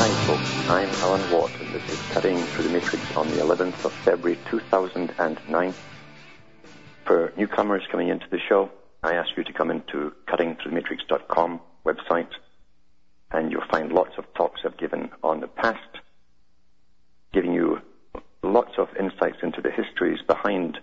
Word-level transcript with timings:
Hi 0.00 0.26
folks, 0.26 0.70
I'm 0.70 0.88
Alan 1.02 1.30
Watt 1.30 1.50
and 1.60 1.74
this 1.74 1.86
is 1.90 1.98
Cutting 2.14 2.42
Through 2.42 2.64
the 2.64 2.70
Matrix 2.70 3.14
on 3.18 3.28
the 3.28 3.36
11th 3.36 3.84
of 3.84 3.92
February 3.92 4.38
2009. 4.50 5.74
For 7.04 7.34
newcomers 7.36 7.82
coming 7.92 8.08
into 8.08 8.24
the 8.30 8.38
show, 8.48 8.70
I 9.02 9.16
ask 9.16 9.28
you 9.36 9.44
to 9.44 9.52
come 9.52 9.70
into 9.70 10.14
cuttingthroughthematrix.com 10.26 11.60
website 11.84 12.30
and 13.30 13.52
you'll 13.52 13.68
find 13.70 13.92
lots 13.92 14.16
of 14.16 14.24
talks 14.32 14.62
I've 14.64 14.78
given 14.78 15.10
on 15.22 15.40
the 15.40 15.48
past, 15.48 15.98
giving 17.34 17.52
you 17.52 17.82
lots 18.42 18.78
of 18.78 18.88
insights 18.98 19.42
into 19.42 19.60
the 19.60 19.70
histories 19.70 20.20
behind 20.26 20.78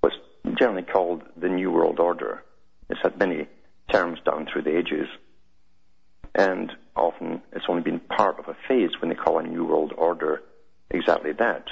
what's 0.00 0.16
generally 0.54 0.82
called 0.82 1.24
the 1.36 1.50
New 1.50 1.70
World 1.70 2.00
Order. 2.00 2.42
It's 2.88 3.02
had 3.02 3.18
many 3.18 3.48
terms 3.92 4.18
down 4.24 4.48
through 4.50 4.62
the 4.62 4.78
ages, 4.78 5.08
and 6.36 6.70
often 6.94 7.42
it's 7.52 7.64
only 7.68 7.82
been 7.82 7.98
part 7.98 8.38
of 8.38 8.48
a 8.48 8.56
phase 8.68 8.90
when 9.00 9.08
they 9.08 9.16
call 9.16 9.38
a 9.38 9.42
New 9.42 9.64
World 9.64 9.92
Order 9.96 10.42
exactly 10.90 11.32
that. 11.32 11.64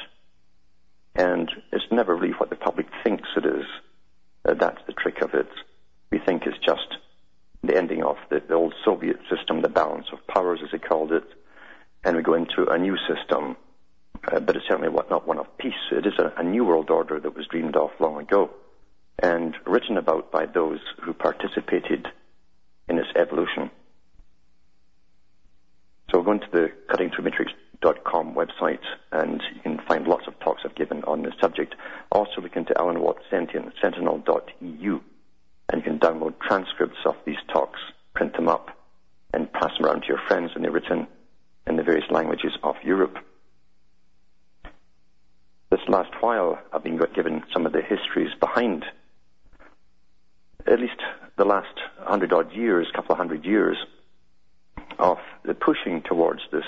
And 1.15 1.51
it's 1.71 1.84
never 1.93 2.17
really 2.17 2.33
what 2.33 2.51
the 2.51 2.56
public 2.56 2.87
thinks 3.05 3.29
it 3.37 3.45
is. 3.45 3.67
Uh, 4.45 4.55
that's 4.55 4.81
the 4.87 4.95
trick 4.95 5.21
of 5.21 5.34
it. 5.34 5.48
We 6.11 6.19
think 6.19 6.47
it's 6.47 6.59
just 6.59 6.97
the 7.62 7.77
ending 7.77 8.03
of 8.03 8.17
the, 8.31 8.43
the 8.47 8.55
old 8.55 8.75
Soviet 8.84 9.19
system, 9.31 9.61
the 9.61 9.69
balance 9.69 10.06
of 10.12 10.27
powers, 10.27 10.61
as 10.65 10.71
they 10.73 10.78
called 10.78 11.12
it, 11.12 11.25
and 12.03 12.17
we 12.17 12.23
go 12.23 12.34
into 12.34 12.67
a 12.69 12.78
new 12.78 12.97
system. 13.06 13.56
Uh, 14.27 14.41
but 14.41 14.56
it's 14.56 14.67
certainly 14.67 14.91
not 15.11 15.28
one 15.28 15.39
of 15.39 15.59
peace. 15.59 15.75
It 15.93 16.06
is 16.06 16.15
a, 16.19 16.33
a 16.41 16.43
new 16.43 16.65
world 16.65 16.89
order 16.89 17.21
that 17.21 17.37
was 17.37 17.47
dreamed 17.47 17.77
of 17.77 17.91
long 18.01 18.21
ago 18.21 18.51
and 19.23 19.55
written 19.67 19.99
about 19.99 20.33
by 20.33 20.47
those 20.47 20.81
who 21.03 21.12
participated 21.12 22.09
in 22.89 22.99
its 22.99 23.09
evolution. 23.15 23.71
So 26.15 26.23
go 26.23 26.31
into 26.31 26.47
the 26.53 26.70
cuttingthroughmatrix.com 26.91 28.37
website 28.37 28.84
and 29.11 29.43
you 29.53 29.61
can 29.62 29.81
find 29.89 30.07
lots 30.07 30.29
of 30.29 30.39
talks 30.39 30.62
I've 30.65 30.77
given 30.77 31.03
on 31.09 31.23
this 31.23 31.34
subject. 31.41 31.75
Also 32.12 32.41
look 32.41 32.55
into 32.55 32.73
Alan 32.79 33.01
Watt 33.01 33.17
Sentient, 33.29 33.73
sentinel.eu 33.83 35.01
and 35.71 35.77
you 35.77 35.83
can 35.83 35.98
download 35.98 36.34
transcripts 36.39 36.98
of 37.05 37.17
these 37.27 37.43
talks, 37.53 37.81
print 38.15 38.37
them 38.37 38.48
up, 38.48 38.69
and 39.33 39.53
pass 39.53 39.77
them 39.77 39.87
around 39.87 40.03
to 40.03 40.06
your 40.06 40.21
friends 40.29 40.55
when 40.55 40.62
they're 40.62 40.71
written 40.71 41.09
in 41.67 41.75
the 41.75 41.83
various 41.83 42.09
languages 42.12 42.53
of 42.62 42.77
Europe. 42.84 43.19
This 45.73 45.81
last 45.89 46.12
while, 46.21 46.61
I've 46.73 46.84
been 46.84 47.01
given 47.12 47.43
some 47.53 47.67
of 47.67 47.73
the 47.73 47.83
histories 47.83 48.31
behind 48.39 48.84
at 50.65 50.78
least 50.78 51.01
the 51.37 51.45
last 51.45 51.77
hundred 51.99 52.33
odd 52.33 52.53
years, 52.53 52.87
couple 52.95 53.12
of 53.12 53.19
hundred 53.19 53.45
years, 53.45 53.77
of 54.98 55.19
the 55.45 55.55
pushing 55.55 56.03
towards 56.03 56.41
this 56.53 56.64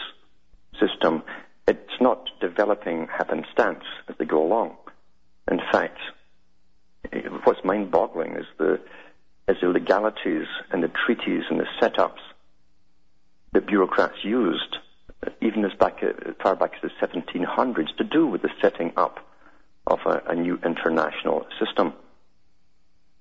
system. 0.80 1.22
It's 1.68 2.00
not 2.00 2.28
developing 2.40 3.08
happenstance 3.08 3.84
as 4.08 4.16
they 4.18 4.24
go 4.24 4.44
along. 4.44 4.76
In 5.50 5.60
fact, 5.72 5.98
what's 7.44 7.64
mind-boggling 7.64 8.36
is 8.36 8.46
the 8.58 8.80
is 9.48 9.56
the 9.60 9.68
legalities 9.68 10.46
and 10.72 10.82
the 10.82 10.90
treaties 11.06 11.44
and 11.48 11.60
the 11.60 11.66
setups 11.80 12.18
that 13.52 13.66
bureaucrats 13.66 14.24
used, 14.24 14.76
even 15.40 15.64
as 15.64 15.72
back 15.78 16.02
as 16.02 16.34
far 16.42 16.56
back 16.56 16.72
as 16.74 16.90
the 16.90 17.06
1700s, 17.06 17.96
to 17.96 18.04
do 18.04 18.26
with 18.26 18.42
the 18.42 18.50
setting 18.60 18.92
up 18.96 19.20
of 19.86 20.00
a, 20.04 20.20
a 20.28 20.34
new 20.34 20.58
international 20.64 21.46
system. 21.60 21.92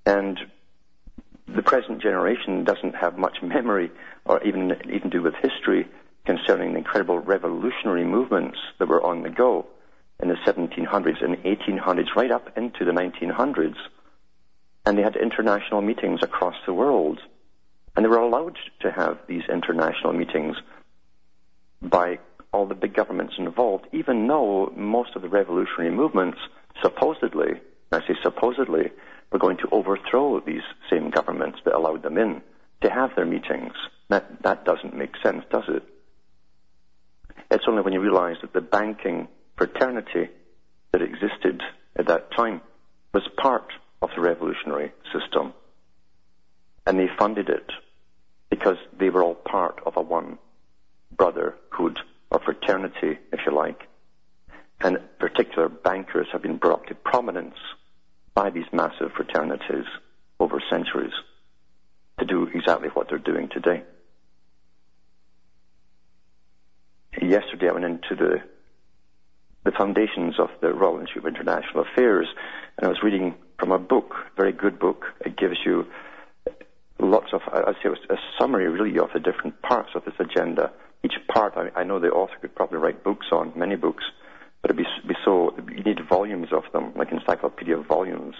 And 0.06 0.40
the 1.48 1.62
present 1.62 2.02
generation 2.02 2.64
doesn't 2.64 2.96
have 2.96 3.18
much 3.18 3.38
memory 3.42 3.92
or 4.26 4.44
even 4.44 4.76
even 4.92 5.10
do 5.10 5.22
with 5.22 5.36
history 5.36 5.88
concerning 6.26 6.72
the 6.72 6.80
incredible 6.80 7.20
revolutionary 7.20 8.04
movements 8.04 8.58
that 8.80 8.88
were 8.88 9.04
on 9.04 9.22
the 9.22 9.30
go 9.30 9.68
in 10.22 10.30
the 10.30 10.36
1700s 10.46 11.24
and 11.24 11.38
1800s, 11.38 12.16
right 12.16 12.32
up 12.32 12.58
into 12.58 12.86
the 12.86 12.92
1900s. 12.92 13.76
And 14.86 14.98
they 14.98 15.02
had 15.02 15.16
international 15.16 15.82
meetings 15.82 16.22
across 16.24 16.56
the 16.66 16.74
world. 16.74 17.20
And 17.96 18.04
they 18.04 18.10
were 18.10 18.18
allowed 18.18 18.58
to 18.82 18.92
have 18.92 19.20
these 19.28 19.44
international 19.50 20.14
meetings 20.14 20.56
by 21.82 22.20
all 22.52 22.66
the 22.66 22.76
big 22.76 22.94
governments 22.94 23.36
involved, 23.38 23.86
even 23.92 24.28
though 24.28 24.72
most 24.76 25.16
of 25.16 25.22
the 25.22 25.30
revolutionary 25.30 25.92
movements 25.92 26.38
supposedly, 26.82 27.60
I 27.92 28.00
say 28.00 28.16
supposedly, 28.24 28.92
were 29.36 29.40
going 29.40 29.58
to 29.58 29.68
overthrow 29.70 30.40
these 30.40 30.64
same 30.90 31.10
governments 31.10 31.60
that 31.66 31.76
allowed 31.76 32.02
them 32.04 32.18
in 32.18 32.42
to 32.82 32.90
have 32.90 33.14
their 33.18 33.26
meetings. 33.26 33.74
That, 34.08 34.44
that 34.44 34.64
doesn't 34.64 34.96
make 34.96 35.12
sense, 35.22 35.44
does 35.52 35.66
it? 35.68 35.84
It's 37.52 37.66
only 37.68 37.82
when 37.82 37.92
you 37.92 38.00
realize 38.00 38.38
that 38.42 38.54
the 38.54 38.62
banking 38.62 39.28
fraternity 39.58 40.30
that 40.94 41.02
existed 41.02 41.62
at 41.98 42.08
that 42.08 42.32
time 42.32 42.62
was 43.14 43.24
part 43.36 43.74
of 44.02 44.10
the 44.16 44.22
revolutionary 44.22 44.94
system. 45.12 45.52
And 46.88 46.98
they 46.98 47.10
funded 47.20 47.50
it 47.50 47.70
because 48.50 48.78
they 48.98 49.10
were 49.10 49.22
all 49.22 49.36
part 49.36 49.82
of 49.86 49.98
a 49.98 50.02
one 50.02 50.38
brotherhood 51.12 52.00
or 52.32 52.40
fraternity, 52.40 53.20
if 53.34 53.42
you 53.46 53.54
like. 53.54 53.82
And 54.80 54.98
particular 55.20 55.68
bankers 55.68 56.28
have 56.32 56.42
been 56.42 56.56
brought 56.56 56.88
to 56.88 56.96
prominence 56.96 57.58
by 58.36 58.50
these 58.52 58.66
massive 58.72 59.12
fraternities 59.16 59.86
over 60.40 60.62
centuries 60.70 61.14
to 62.20 62.26
do 62.26 62.48
exactly 62.54 62.90
what 62.90 63.10
they're 63.10 63.18
doing 63.18 63.50
today. 63.50 63.84
Yesterday 67.22 67.70
I 67.70 67.74
went 67.74 67.86
into 67.86 68.16
the 68.16 68.42
the 69.64 69.72
foundations 69.72 70.36
of 70.38 70.50
the 70.62 70.72
Royal 70.72 71.00
Institute 71.00 71.26
of 71.26 71.36
International 71.36 71.84
Affairs, 71.92 72.28
and 72.78 72.86
I 72.86 72.90
was 72.90 73.02
reading 73.02 73.34
from 73.58 73.72
a 73.72 73.80
book, 73.80 74.14
very 74.38 74.52
good 74.52 74.78
book. 74.78 75.06
It 75.26 75.38
gives 75.38 75.58
you 75.66 75.88
lots 77.00 77.34
of, 77.34 77.42
I'd 77.52 77.74
say 77.76 77.86
it 77.86 77.90
was 77.90 78.00
a 78.12 78.18
summary 78.40 78.70
really 78.70 79.00
of 79.00 79.10
the 79.12 79.20
different 79.20 79.62
parts 79.64 79.90
of 79.96 80.06
this 80.06 80.14
agenda. 80.20 80.72
Each 81.04 81.16
part, 81.34 81.54
I, 81.58 81.80
I 81.80 81.84
know 81.84 82.00
the 82.00 82.10
author 82.10 82.36
could 82.40 82.54
probably 82.54 82.78
write 82.78 83.04
books 83.04 83.26
on, 83.32 83.54
many 83.56 83.76
books, 83.76 84.04
but 84.66 84.72
it'd 84.72 84.84
be, 84.84 85.08
be 85.08 85.16
so, 85.24 85.54
you 85.70 85.84
need 85.84 86.00
volumes 86.10 86.48
of 86.52 86.64
them, 86.74 86.92
like 86.96 87.12
encyclopedia 87.12 87.78
volumes, 87.78 88.34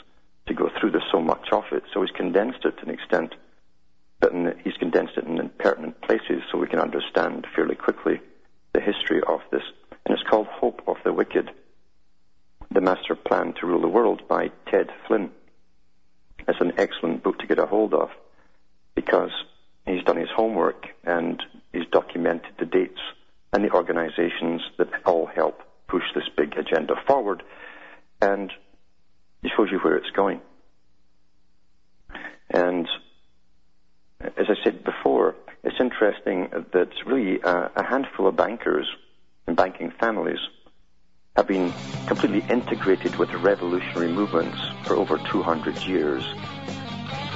to 0.48 0.56
go 0.56 0.72
through. 0.80 0.90
There's 0.90 1.04
so 1.12 1.22
much 1.22 1.50
of 1.52 1.66
it. 1.72 1.84
So 1.94 2.02
he's 2.02 2.10
condensed 2.10 2.66
it 2.66 2.80
to 2.80 2.84
an 2.84 2.90
extent, 2.90 3.36
but 4.20 4.32
in, 4.32 4.56
he's 4.64 4.74
condensed 4.74 5.18
it 5.18 5.26
in 5.26 5.48
pertinent 5.60 6.02
places 6.02 6.42
so 6.52 6.58
we 6.58 6.66
can 6.66 6.80
understand 6.80 7.46
fairly 7.56 7.76
quickly 7.76 8.22
the 8.74 8.82
history 8.82 9.22
of 9.28 9.42
this 9.52 9.62
and 10.04 10.18
it's 10.18 10.28
called 10.28 10.48
Hope 10.48 10.82
of 10.88 10.98
the 11.04 11.14
Wicked, 11.14 11.52
The 12.72 12.82
Master 12.82 13.14
Plan 13.14 13.54
to 13.60 13.68
Rule 13.68 13.82
the 13.82 13.88
World 13.88 14.28
by 14.28 14.50
Ted 14.72 14.90
Flynn. 15.08 15.30
It's 16.48 16.60
an 16.60 16.74
excellent 16.80 17.22
book 17.22 17.38
to 17.38 17.48
get 17.48 17.60
a 17.60 17.68
hold 17.68 17.94
of 17.94 18.10
because 18.96 19.32
he's 19.86 20.04
done 20.04 20.18
his 20.18 20.30
homework 20.36 20.88
and 21.04 21.40
he's 21.72 21.86
documented 21.92 22.54
the 22.58 22.66
dates 22.66 23.02
and 23.54 23.64
the 23.64 23.72
organizations 23.72 24.64
that 24.80 24.90
all 25.06 25.28
help 25.28 25.45
push 25.45 25.45
this 25.45 25.45
big 25.45 25.45
agenda 26.66 26.96
forward 27.08 27.44
and 28.22 28.52
he 29.42 29.50
shows 29.56 29.70
you 29.72 29.80
where 29.80 29.96
it's 29.96 30.10
going. 30.12 30.42
And 32.50 32.88
as 34.20 34.48
I 34.50 34.56
said 34.64 34.84
before, 34.84 35.36
it's 35.64 35.76
interesting 35.80 36.50
that 36.74 36.90
really 37.06 37.40
a, 37.42 37.72
a 37.76 37.84
handful 37.84 38.28
of 38.28 38.36
bankers 38.36 38.88
and 39.48 39.56
banking 39.56 39.92
families 40.00 40.40
have 41.36 41.48
been 41.48 41.74
completely 42.08 42.44
integrated 42.50 43.16
with 43.18 43.32
revolutionary 43.34 44.12
movements 44.12 44.58
for 44.86 44.96
over 44.96 45.18
200 45.18 45.78
years. 45.84 46.24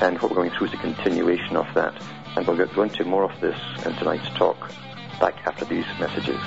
And 0.02 0.20
what 0.22 0.32
we're 0.32 0.38
going 0.38 0.52
through 0.52 0.68
is 0.68 0.74
a 0.74 0.78
continuation 0.78 1.58
of 1.58 1.68
that. 1.76 1.94
And 2.36 2.48
we'll 2.48 2.66
go 2.68 2.84
into 2.84 3.04
more 3.04 3.30
of 3.30 3.42
this 3.42 3.60
in 3.86 3.94
tonight's 3.96 4.30
talk 4.38 4.72
back 5.20 5.36
after 5.46 5.66
these 5.66 5.86
messages. 6.00 6.40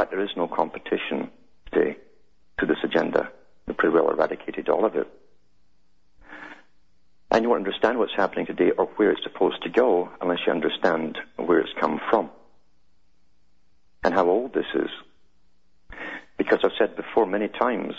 Fact, 0.00 0.12
there 0.12 0.24
is 0.24 0.30
no 0.34 0.48
competition 0.48 1.30
today 1.70 1.98
to 2.58 2.64
this 2.64 2.78
agenda. 2.82 3.30
They 3.66 3.74
pretty 3.74 3.94
well 3.94 4.08
eradicated 4.08 4.70
all 4.70 4.86
of 4.86 4.96
it. 4.96 5.06
And 7.30 7.42
you 7.42 7.50
won't 7.50 7.66
understand 7.66 7.98
what's 7.98 8.16
happening 8.16 8.46
today 8.46 8.70
or 8.70 8.86
where 8.96 9.10
it's 9.10 9.22
supposed 9.22 9.62
to 9.62 9.68
go 9.68 10.08
unless 10.20 10.38
you 10.46 10.52
understand 10.52 11.18
where 11.36 11.60
it's 11.60 11.78
come 11.78 12.00
from 12.08 12.30
and 14.02 14.14
how 14.14 14.26
old 14.26 14.54
this 14.54 14.64
is. 14.74 14.88
Because 16.38 16.60
I've 16.64 16.70
said 16.78 16.96
before 16.96 17.26
many 17.26 17.48
times, 17.48 17.92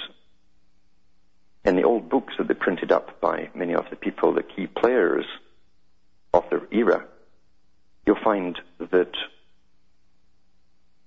in 1.63 1.75
the 1.75 1.83
old 1.83 2.09
books 2.09 2.33
that 2.39 2.47
they 2.47 2.55
printed 2.55 2.91
up 2.91 3.21
by 3.21 3.51
many 3.53 3.75
of 3.75 3.85
the 3.91 3.95
people, 3.95 4.33
the 4.33 4.41
key 4.41 4.65
players 4.65 5.25
of 6.33 6.45
their 6.49 6.63
era, 6.71 7.05
you'll 8.07 8.23
find 8.23 8.59
that 8.79 9.11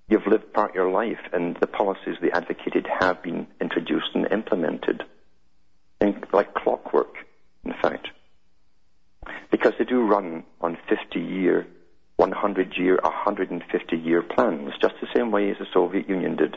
you've 0.09 0.27
lived 0.27 0.53
part 0.53 0.71
of 0.71 0.75
your 0.77 0.91
life 0.91 1.21
and 1.33 1.57
the 1.61 1.67
policies 1.67 2.17
they 2.21 2.31
advocated 2.31 2.87
have 3.01 3.23
been 3.23 3.47
introduced 3.61 4.11
and 4.15 4.31
implemented. 4.31 5.03
And 6.01 6.27
like 6.33 6.55
clockwork, 6.55 7.15
in 7.65 7.73
fact. 7.73 8.09
Because 9.51 9.73
they 9.79 9.85
do 9.85 10.07
run 10.07 10.45
on 10.61 10.77
50 10.89 11.21
year, 11.21 11.67
100 12.17 12.75
year, 12.77 12.99
150 13.03 13.97
year 13.97 14.23
plans, 14.23 14.73
just 14.81 14.95
the 15.01 15.09
same 15.15 15.31
way 15.31 15.51
as 15.51 15.59
the 15.59 15.67
Soviet 15.73 16.09
Union 16.09 16.37
did. 16.37 16.57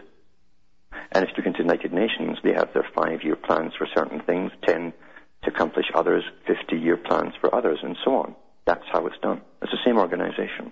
And 1.12 1.24
if 1.24 1.30
you 1.30 1.38
look 1.38 1.46
into 1.46 1.64
the 1.64 1.70
United 1.70 1.94
Nations, 1.94 2.38
they 2.44 2.54
have 2.54 2.74
their 2.74 2.88
five-year 2.96 3.36
plans 3.36 3.74
for 3.78 3.88
certain 3.96 4.22
things, 4.22 4.52
10 4.66 4.94
to 5.44 5.50
accomplish 5.50 5.86
others, 5.94 6.24
50-year 6.48 6.98
plans 6.98 7.34
for 7.40 7.54
others, 7.54 7.80
and 7.84 7.96
so 8.04 8.16
on. 8.16 8.36
That's 8.66 8.84
how 8.92 9.06
it's 9.08 9.18
done. 9.22 9.42
It's 9.62 9.72
the 9.72 9.78
same 9.86 9.98
organization. 9.98 10.72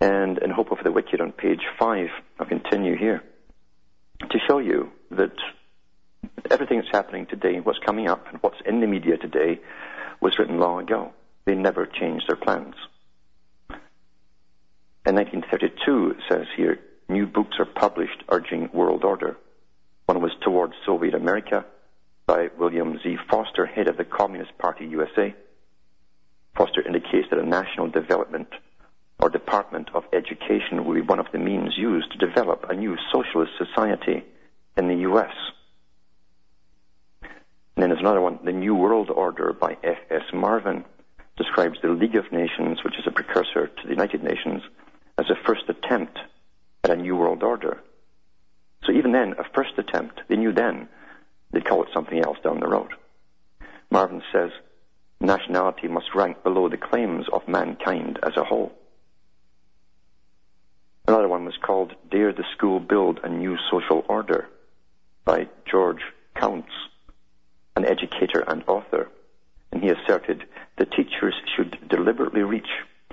And 0.00 0.38
in 0.38 0.50
Hope 0.50 0.72
of 0.72 0.78
the 0.82 0.90
Wicked 0.90 1.20
on 1.20 1.32
page 1.32 1.60
5, 1.78 2.08
I'll 2.38 2.46
continue 2.46 2.96
here, 2.96 3.22
to 4.30 4.38
show 4.48 4.58
you 4.58 4.90
that 5.10 5.34
everything 6.50 6.78
that's 6.78 6.90
happening 6.90 7.26
today, 7.26 7.60
what's 7.60 7.78
coming 7.84 8.08
up, 8.08 8.26
and 8.30 8.38
what's 8.42 8.60
in 8.64 8.80
the 8.80 8.86
media 8.86 9.18
today, 9.18 9.60
was 10.20 10.38
written 10.38 10.58
long 10.58 10.82
ago. 10.82 11.12
They 11.44 11.54
never 11.54 11.86
changed 11.86 12.26
their 12.28 12.36
plans. 12.36 12.74
In 15.06 15.14
1932, 15.16 16.10
it 16.10 16.16
says 16.28 16.46
here, 16.56 16.78
new 17.08 17.26
books 17.26 17.56
are 17.58 17.66
published 17.66 18.22
urging 18.30 18.70
world 18.72 19.04
order. 19.04 19.36
One 20.06 20.22
was 20.22 20.32
Towards 20.42 20.74
Soviet 20.86 21.14
America 21.14 21.64
by 22.26 22.48
William 22.58 22.98
Z. 23.02 23.16
Foster, 23.30 23.66
head 23.66 23.88
of 23.88 23.96
the 23.96 24.04
Communist 24.04 24.56
Party 24.58 24.86
USA. 24.86 25.34
Foster 26.56 26.86
indicates 26.86 27.28
that 27.30 27.38
a 27.38 27.46
national 27.46 27.88
development 27.88 28.48
or 29.20 29.28
Department 29.28 29.90
of 29.94 30.04
Education 30.12 30.84
will 30.84 30.94
be 30.94 31.00
one 31.00 31.18
of 31.18 31.26
the 31.32 31.38
means 31.38 31.76
used 31.76 32.10
to 32.12 32.26
develop 32.26 32.64
a 32.68 32.74
new 32.74 32.96
socialist 33.12 33.52
society 33.58 34.24
in 34.76 34.88
the 34.88 34.96
U.S. 34.96 35.32
And 37.22 37.82
then 37.82 37.90
there's 37.90 38.00
another 38.00 38.20
one, 38.20 38.38
The 38.44 38.52
New 38.52 38.74
World 38.74 39.10
Order 39.10 39.52
by 39.52 39.76
F.S. 39.82 40.22
Marvin, 40.32 40.84
describes 41.36 41.78
the 41.82 41.88
League 41.88 42.16
of 42.16 42.32
Nations, 42.32 42.82
which 42.84 42.98
is 42.98 43.06
a 43.06 43.10
precursor 43.10 43.68
to 43.68 43.82
the 43.84 43.90
United 43.90 44.22
Nations, 44.22 44.62
as 45.18 45.26
a 45.30 45.46
first 45.46 45.62
attempt 45.68 46.18
at 46.84 46.90
a 46.90 46.96
new 46.96 47.16
world 47.16 47.42
order. 47.42 47.78
So 48.84 48.92
even 48.92 49.12
then, 49.12 49.34
a 49.38 49.44
first 49.54 49.72
attempt, 49.78 50.20
they 50.28 50.36
knew 50.36 50.52
then 50.52 50.88
they'd 51.52 51.64
call 51.64 51.82
it 51.82 51.90
something 51.92 52.18
else 52.18 52.38
down 52.42 52.60
the 52.60 52.68
road. 52.68 52.92
Marvin 53.90 54.22
says, 54.32 54.50
nationality 55.20 55.88
must 55.88 56.14
rank 56.14 56.42
below 56.42 56.68
the 56.68 56.78
claims 56.78 57.26
of 57.32 57.46
mankind 57.48 58.18
as 58.22 58.36
a 58.36 58.44
whole. 58.44 58.72
Another 61.06 61.28
one 61.28 61.44
was 61.44 61.56
called 61.60 61.94
Dare 62.10 62.32
the 62.32 62.44
School 62.56 62.80
Build 62.80 63.20
a 63.22 63.28
New 63.28 63.56
Social 63.70 64.04
Order 64.08 64.48
by 65.24 65.48
George 65.70 66.02
Counts, 66.34 66.72
an 67.76 67.84
educator 67.84 68.40
and 68.46 68.62
author. 68.66 69.08
And 69.72 69.82
he 69.82 69.90
asserted 69.90 70.44
the 70.78 70.86
teachers 70.86 71.34
should 71.56 71.88
deliberately 71.88 72.42
reach 72.42 72.68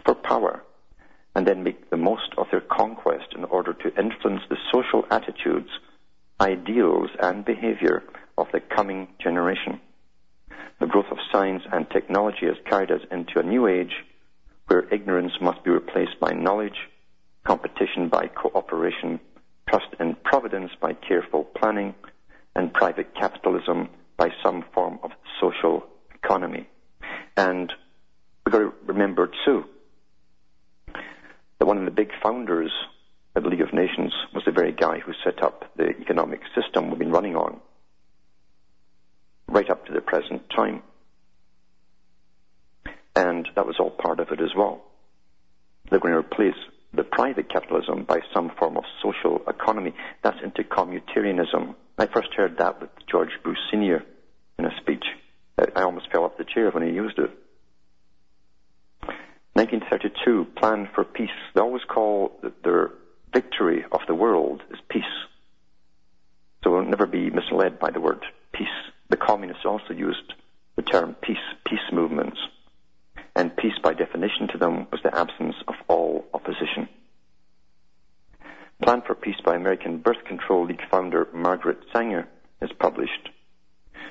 for 0.05 0.15
power 0.15 0.63
and 1.35 1.45
then 1.45 1.63
make 1.63 1.89
the 1.89 1.97
most 1.97 2.33
of 2.37 2.47
their 2.49 2.61
conquest 2.61 3.33
in 3.35 3.43
order 3.43 3.73
to 3.73 3.99
influence 3.99 4.41
the 4.49 4.57
social 4.73 5.05
attitudes, 5.11 5.69
ideals, 6.41 7.11
and 7.19 7.45
behavior 7.45 8.03
of 8.37 8.47
the 8.51 8.59
coming 8.59 9.07
generation. 9.19 9.79
The 10.79 10.87
growth 10.87 11.11
of 11.11 11.17
science 11.31 11.63
and 11.71 11.89
technology 11.89 12.45
has 12.47 12.57
carried 12.65 12.91
us 12.91 13.01
into 13.11 13.39
a 13.39 13.43
new 13.43 13.67
age 13.67 13.93
where 14.67 14.91
ignorance 14.91 15.33
must 15.39 15.63
be 15.63 15.69
replaced 15.69 16.19
by 16.19 16.33
knowledge, 16.33 16.77
competition 17.47 18.09
by 18.09 18.27
cooperation, 18.27 19.19
trust 19.69 19.87
in 20.01 20.15
providence 20.25 20.71
by 20.81 20.91
careful 20.93 21.45
planning, 21.45 21.95
and 22.55 22.73
private 22.73 23.15
capitalism 23.15 23.87
by 24.17 24.29
some 24.43 24.65
form 24.73 24.99
of 25.01 25.11
social 25.39 25.85
economy. 26.13 26.67
And 27.37 27.71
we've 28.45 28.51
got 28.51 28.59
to 28.59 28.73
remember 28.85 29.31
too 29.45 29.63
that 31.59 31.65
one 31.65 31.77
of 31.77 31.85
the 31.85 31.91
big 31.91 32.11
founders 32.21 32.71
of 33.35 33.43
the 33.43 33.49
League 33.49 33.61
of 33.61 33.73
Nations 33.73 34.13
was 34.33 34.43
the 34.45 34.51
very 34.51 34.73
guy 34.73 34.99
who 34.99 35.13
set 35.23 35.41
up 35.41 35.71
the 35.77 35.89
economic 36.01 36.41
system 36.53 36.89
we've 36.89 36.99
been 36.99 37.11
running 37.11 37.35
on 37.35 37.61
right 39.47 39.69
up 39.69 39.85
to 39.85 39.93
the 39.93 40.01
present 40.01 40.41
time. 40.49 40.83
And 43.15 43.47
that 43.55 43.65
was 43.65 43.77
all 43.79 43.89
part 43.89 44.19
of 44.19 44.31
it 44.31 44.41
as 44.41 44.53
well. 44.55 44.83
They're 45.89 45.99
going 45.99 46.13
to 46.13 46.19
replace 46.19 46.53
the 46.93 47.03
private 47.03 47.49
capitalism 47.49 48.03
by 48.03 48.19
some 48.33 48.51
form 48.57 48.77
of 48.77 48.83
social 49.01 49.41
economy. 49.47 49.93
That's 50.23 50.37
into 50.43 50.63
communitarianism. 50.63 51.75
I 51.97 52.05
first 52.07 52.33
heard 52.35 52.57
that 52.57 52.81
with 52.81 52.89
George 53.09 53.31
Bush 53.43 53.57
Sr. 53.71 54.03
in 54.57 54.65
a 54.65 54.75
speech. 54.81 55.05
I 55.75 55.81
almost 55.81 56.11
fell 56.11 56.23
off 56.23 56.37
the 56.37 56.45
chair 56.45 56.69
when 56.71 56.87
he 56.87 56.93
used 56.93 57.17
it. 57.17 57.31
1932, 59.53 60.45
Plan 60.55 60.87
for 60.93 61.03
Peace. 61.03 61.29
They 61.55 61.61
always 61.61 61.83
call 61.83 62.39
their 62.63 62.91
victory 63.33 63.83
of 63.91 64.01
the 64.07 64.13
world 64.13 64.61
is 64.71 64.79
peace. 64.87 65.03
So 66.63 66.71
we'll 66.71 66.85
never 66.85 67.07
be 67.07 67.29
misled 67.31 67.79
by 67.79 67.91
the 67.91 67.99
word 67.99 68.23
peace. 68.51 68.67
The 69.09 69.17
communists 69.17 69.65
also 69.65 69.93
used 69.93 70.33
the 70.75 70.83
term 70.83 71.15
peace, 71.21 71.37
peace 71.65 71.79
movements. 71.91 72.37
And 73.37 73.55
peace, 73.55 73.77
by 73.83 73.93
definition 73.93 74.47
to 74.47 74.57
them, 74.57 74.87
was 74.91 74.99
the 75.03 75.15
absence 75.15 75.53
of 75.67 75.75
all 75.87 76.25
opposition. 76.33 76.89
Plan 78.81 79.03
for 79.05 79.13
Peace 79.13 79.39
by 79.45 79.55
American 79.55 79.99
Birth 79.99 80.25
Control 80.25 80.65
League 80.65 80.81
founder 80.89 81.27
Margaret 81.31 81.77
Sanger 81.93 82.27
is 82.63 82.71
published. 82.79 83.29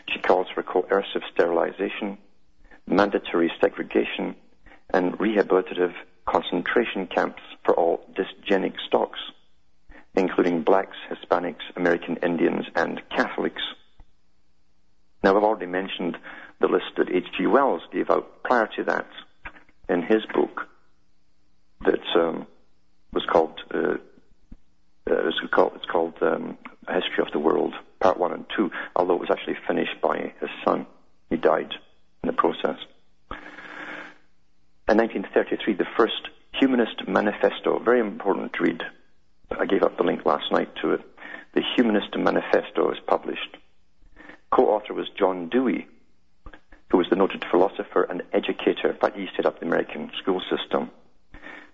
She 0.09 0.21
calls 0.21 0.47
for 0.55 0.63
coercive 0.63 1.23
sterilization, 1.33 2.19
mandatory 2.87 3.51
segregation, 3.61 4.37
and 4.91 5.19
rehabilitative 5.19 5.95
concentration 6.27 7.09
camps 7.09 7.43
for 7.65 7.75
all 7.75 8.07
dysgenic 8.17 8.75
stocks, 8.87 9.19
including 10.15 10.63
blacks, 10.63 10.97
Hispanics, 11.11 11.65
American 11.75 12.17
Indians, 12.19 12.67
and 12.77 13.03
Catholics. 13.11 13.63
Now, 15.25 15.37
I've 15.37 15.43
already 15.43 15.67
mentioned 15.67 16.17
the 16.61 16.69
list 16.69 16.87
that 16.97 17.11
H.G. 17.11 17.47
Wells 17.47 17.83
gave 17.93 18.11
out 18.11 18.43
prior 18.43 18.69
to 18.77 18.85
that 18.85 19.09
in 19.89 20.03
his 20.03 20.25
book 20.35 20.69
that 21.85 22.01
um, 22.17 22.47
was 23.13 23.25
called, 23.31 23.61
uh, 23.73 23.97
uh, 25.11 25.29
it's 25.29 25.39
called, 25.53 25.73
it's 25.77 25.85
called 25.85 26.15
um, 26.23 26.59
History 26.89 27.25
of 27.25 27.33
the 27.33 27.39
World, 27.39 27.75
Part 28.01 28.19
1 28.19 28.33
and 28.33 28.47
2, 28.57 28.71
although 28.95 29.15
it 29.15 29.21
was 29.21 29.31
actually 29.31 29.57
finished 29.67 30.01
by 30.03 30.33
his 30.41 30.51
son. 30.65 30.87
He 31.31 31.37
died 31.37 31.75
in 32.23 32.29
the 32.29 32.33
process. 32.33 32.79
In 34.89 34.99
1933, 34.99 35.75
the 35.75 35.87
first 35.97 36.29
Humanist 36.59 37.07
Manifesto, 37.07 37.79
very 37.81 38.01
important 38.01 38.53
to 38.55 38.63
read. 38.63 38.83
I 39.51 39.67
gave 39.67 39.83
up 39.83 39.97
the 39.97 40.05
link 40.05 40.25
last 40.25 40.51
night 40.51 40.71
to 40.83 40.93
it. 40.93 41.01
The 41.55 41.63
Humanist 41.77 42.17
Manifesto 42.17 42.91
is 42.93 42.99
published. 43.07 43.57
Co-author 44.51 44.95
was 44.95 45.09
John 45.19 45.49
Dewey, 45.49 45.87
who 46.97 47.01
was 47.01 47.11
the 47.11 47.17
noted 47.17 47.45
philosopher 47.51 48.05
and 48.05 48.23
educator. 48.33 48.89
In 48.89 48.97
fact, 48.97 49.19
he 49.19 49.29
set 49.37 49.45
up 49.45 49.61
the 49.61 49.67
American 49.67 50.11
school 50.19 50.41
system. 50.49 50.91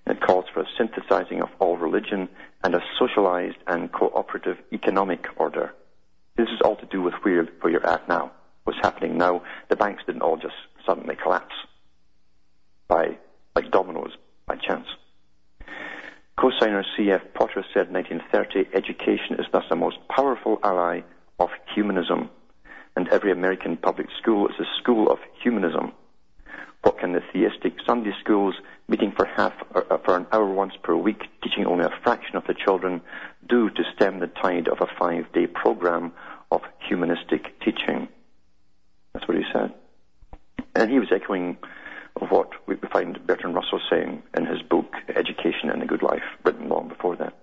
It 0.04 0.20
calls 0.20 0.46
for 0.52 0.62
a 0.62 0.66
synthesizing 0.76 1.40
of 1.40 1.48
all 1.60 1.76
religion 1.76 2.28
and 2.64 2.74
a 2.74 2.82
socialized 2.98 3.58
and 3.68 3.82
and 3.82 3.92
cooperative 3.92 4.58
economic 4.72 5.28
order. 5.36 5.72
This 6.36 6.48
is 6.48 6.60
all 6.64 6.74
to 6.74 6.86
do 6.86 7.00
with 7.02 7.14
where, 7.22 7.44
where 7.60 7.72
you're 7.72 7.86
at 7.86 8.08
now, 8.08 8.32
what's 8.64 8.80
happening 8.82 9.16
now. 9.16 9.44
The 9.68 9.76
banks 9.76 10.02
didn't 10.04 10.22
all 10.22 10.38
just 10.38 10.56
suddenly 10.84 11.14
collapse 11.14 11.54
by, 12.88 13.16
like 13.54 13.70
dominoes, 13.70 14.16
by 14.46 14.56
chance. 14.56 14.88
Co-signer 16.36 16.84
C.F. 16.96 17.22
Potter 17.34 17.64
said 17.72 17.86
in 17.86 17.92
1930, 17.92 18.76
education 18.76 19.36
is 19.38 19.46
thus 19.52 19.64
the 19.70 19.76
most 19.76 19.98
powerful 20.08 20.58
ally 20.64 21.02
of 21.38 21.50
humanism, 21.72 22.28
and 22.96 23.08
every 23.08 23.32
American 23.32 23.76
public 23.76 24.08
school 24.20 24.48
is 24.48 24.54
a 24.60 24.80
school 24.80 25.10
of 25.10 25.18
humanism. 25.42 25.92
What 26.82 26.98
can 26.98 27.12
the 27.12 27.22
theistic 27.32 27.74
Sunday 27.86 28.12
schools, 28.20 28.54
meeting 28.88 29.12
for 29.16 29.24
half 29.24 29.54
uh, 29.74 29.98
for 30.04 30.16
an 30.16 30.26
hour 30.32 30.52
once 30.52 30.74
per 30.82 30.96
week, 30.96 31.22
teaching 31.42 31.64
only 31.64 31.84
a 31.84 32.00
fraction 32.02 32.36
of 32.36 32.44
the 32.46 32.54
children, 32.54 33.00
do 33.48 33.70
to 33.70 33.82
stem 33.94 34.18
the 34.18 34.26
tide 34.26 34.68
of 34.68 34.78
a 34.80 34.88
five-day 34.98 35.46
program 35.46 36.12
of 36.50 36.60
humanistic 36.88 37.60
teaching? 37.60 38.08
That's 39.12 39.28
what 39.28 39.36
he 39.36 39.44
said. 39.52 39.72
And 40.74 40.90
he 40.90 40.98
was 40.98 41.12
echoing 41.14 41.56
what 42.18 42.50
we 42.66 42.76
find 42.92 43.26
Bertrand 43.26 43.54
Russell 43.54 43.80
saying 43.90 44.22
in 44.36 44.46
his 44.46 44.62
book, 44.62 44.92
Education 45.08 45.70
and 45.70 45.80
the 45.80 45.86
Good 45.86 46.02
Life, 46.02 46.22
written 46.44 46.68
long 46.68 46.88
before 46.88 47.16
that. 47.16 47.34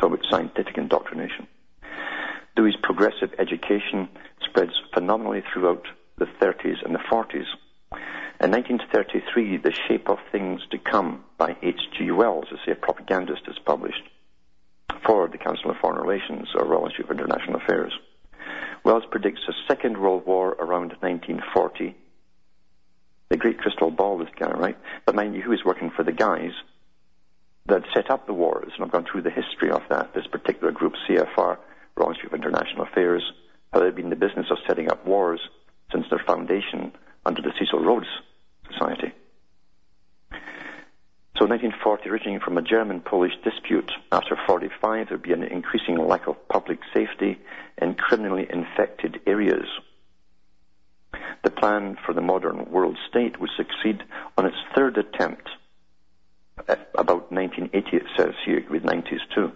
So 0.00 0.06
about 0.06 0.24
scientific 0.30 0.78
indoctrination. 0.78 1.48
Dewey's 2.56 2.76
progressive 2.82 3.34
education 3.38 4.08
spreads 4.40 4.72
phenomenally 4.94 5.42
throughout 5.52 5.86
the 6.16 6.24
30s 6.24 6.82
and 6.84 6.94
the 6.94 7.04
40s. 7.10 7.44
In 8.40 8.50
1933, 8.50 9.58
The 9.58 9.74
Shape 9.86 10.08
of 10.08 10.18
Things 10.32 10.62
to 10.70 10.78
Come 10.78 11.24
by 11.36 11.56
H.G. 11.62 12.10
Wells, 12.10 12.46
a 12.66 12.74
propagandist, 12.74 13.42
is 13.46 13.58
published 13.64 14.02
for 15.06 15.28
the 15.28 15.36
Council 15.36 15.70
of 15.70 15.76
Foreign 15.76 16.00
Relations 16.00 16.48
or 16.54 16.64
Royal 16.64 16.86
Institute 16.86 17.06
for 17.06 17.12
International 17.12 17.56
Affairs. 17.56 17.92
Wells 18.84 19.04
predicts 19.10 19.42
a 19.48 19.52
Second 19.68 19.98
World 19.98 20.26
War 20.26 20.52
around 20.52 20.94
1940. 21.00 21.94
The 23.28 23.36
great 23.36 23.58
crystal 23.58 23.90
ball, 23.90 24.18
this 24.18 24.28
guy, 24.38 24.50
right? 24.50 24.78
But 25.04 25.14
mind 25.14 25.34
you, 25.34 25.42
who 25.42 25.52
is 25.52 25.64
working 25.64 25.90
for 25.90 26.04
the 26.04 26.12
guys 26.12 26.52
that 27.66 27.82
set 27.94 28.10
up 28.10 28.26
the 28.26 28.32
wars, 28.32 28.72
and 28.74 28.84
I've 28.84 28.92
gone 28.92 29.06
through 29.10 29.22
the 29.22 29.30
history 29.30 29.70
of 29.70 29.82
that, 29.90 30.14
this 30.14 30.26
particular 30.26 30.72
group, 30.72 30.94
CFR, 31.08 31.58
Royal 31.96 32.10
Institute 32.10 32.32
of 32.32 32.38
International 32.38 32.84
Affairs, 32.84 33.22
how 33.72 33.80
they've 33.80 33.94
been 33.94 34.06
in 34.06 34.10
the 34.10 34.16
business 34.16 34.46
of 34.50 34.58
setting 34.66 34.90
up 34.90 35.06
wars 35.06 35.40
since 35.92 36.06
their 36.10 36.22
foundation 36.26 36.92
under 37.24 37.42
the 37.42 37.52
Cecil 37.58 37.84
Rhodes 37.84 38.06
Society. 38.70 39.12
So 41.38 41.44
1940, 41.44 42.08
originating 42.08 42.40
from 42.40 42.56
a 42.56 42.62
German-Polish 42.62 43.34
dispute, 43.44 43.92
after 44.10 44.38
45 44.46 45.08
there'd 45.08 45.22
be 45.22 45.32
an 45.32 45.42
increasing 45.42 45.98
lack 45.98 46.26
of 46.26 46.48
public 46.48 46.78
safety 46.94 47.38
in 47.76 47.94
criminally 47.94 48.46
infected 48.48 49.20
areas. 49.26 49.66
The 51.44 51.50
plan 51.50 51.98
for 52.04 52.14
the 52.14 52.22
modern 52.22 52.70
world 52.70 52.96
state 53.08 53.38
would 53.38 53.50
succeed 53.56 54.02
on 54.38 54.46
its 54.46 54.56
third 54.74 54.96
attempt, 54.96 55.50
about 56.94 57.30
1980 57.30 57.96
it 57.96 58.06
says 58.16 58.34
here, 58.44 58.64
with 58.70 58.82
90s 58.82 59.20
too, 59.34 59.52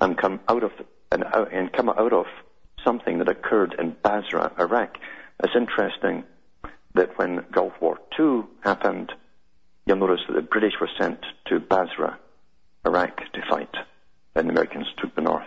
and 0.00 0.18
come 0.18 0.40
out 0.48 0.64
of 0.64 0.72
and, 1.12 1.24
uh, 1.24 1.46
and 1.52 1.72
come 1.72 1.88
out 1.88 2.12
of 2.12 2.26
something 2.84 3.18
that 3.18 3.28
occurred 3.28 3.74
in 3.78 3.96
Basra, 4.02 4.52
Iraq. 4.58 4.96
It's 5.42 5.56
interesting 5.56 6.24
that 6.94 7.18
when 7.18 7.44
Gulf 7.52 7.72
War 7.80 7.98
II 8.18 8.42
happened, 8.62 9.12
you'll 9.86 9.96
notice 9.96 10.20
that 10.28 10.34
the 10.34 10.42
British 10.42 10.74
were 10.80 10.90
sent 10.98 11.20
to 11.46 11.60
Basra, 11.60 12.18
Iraq, 12.86 13.18
to 13.32 13.40
fight, 13.48 13.74
and 14.34 14.48
the 14.48 14.52
Americans 14.52 14.86
took 14.98 15.14
the 15.14 15.22
north. 15.22 15.46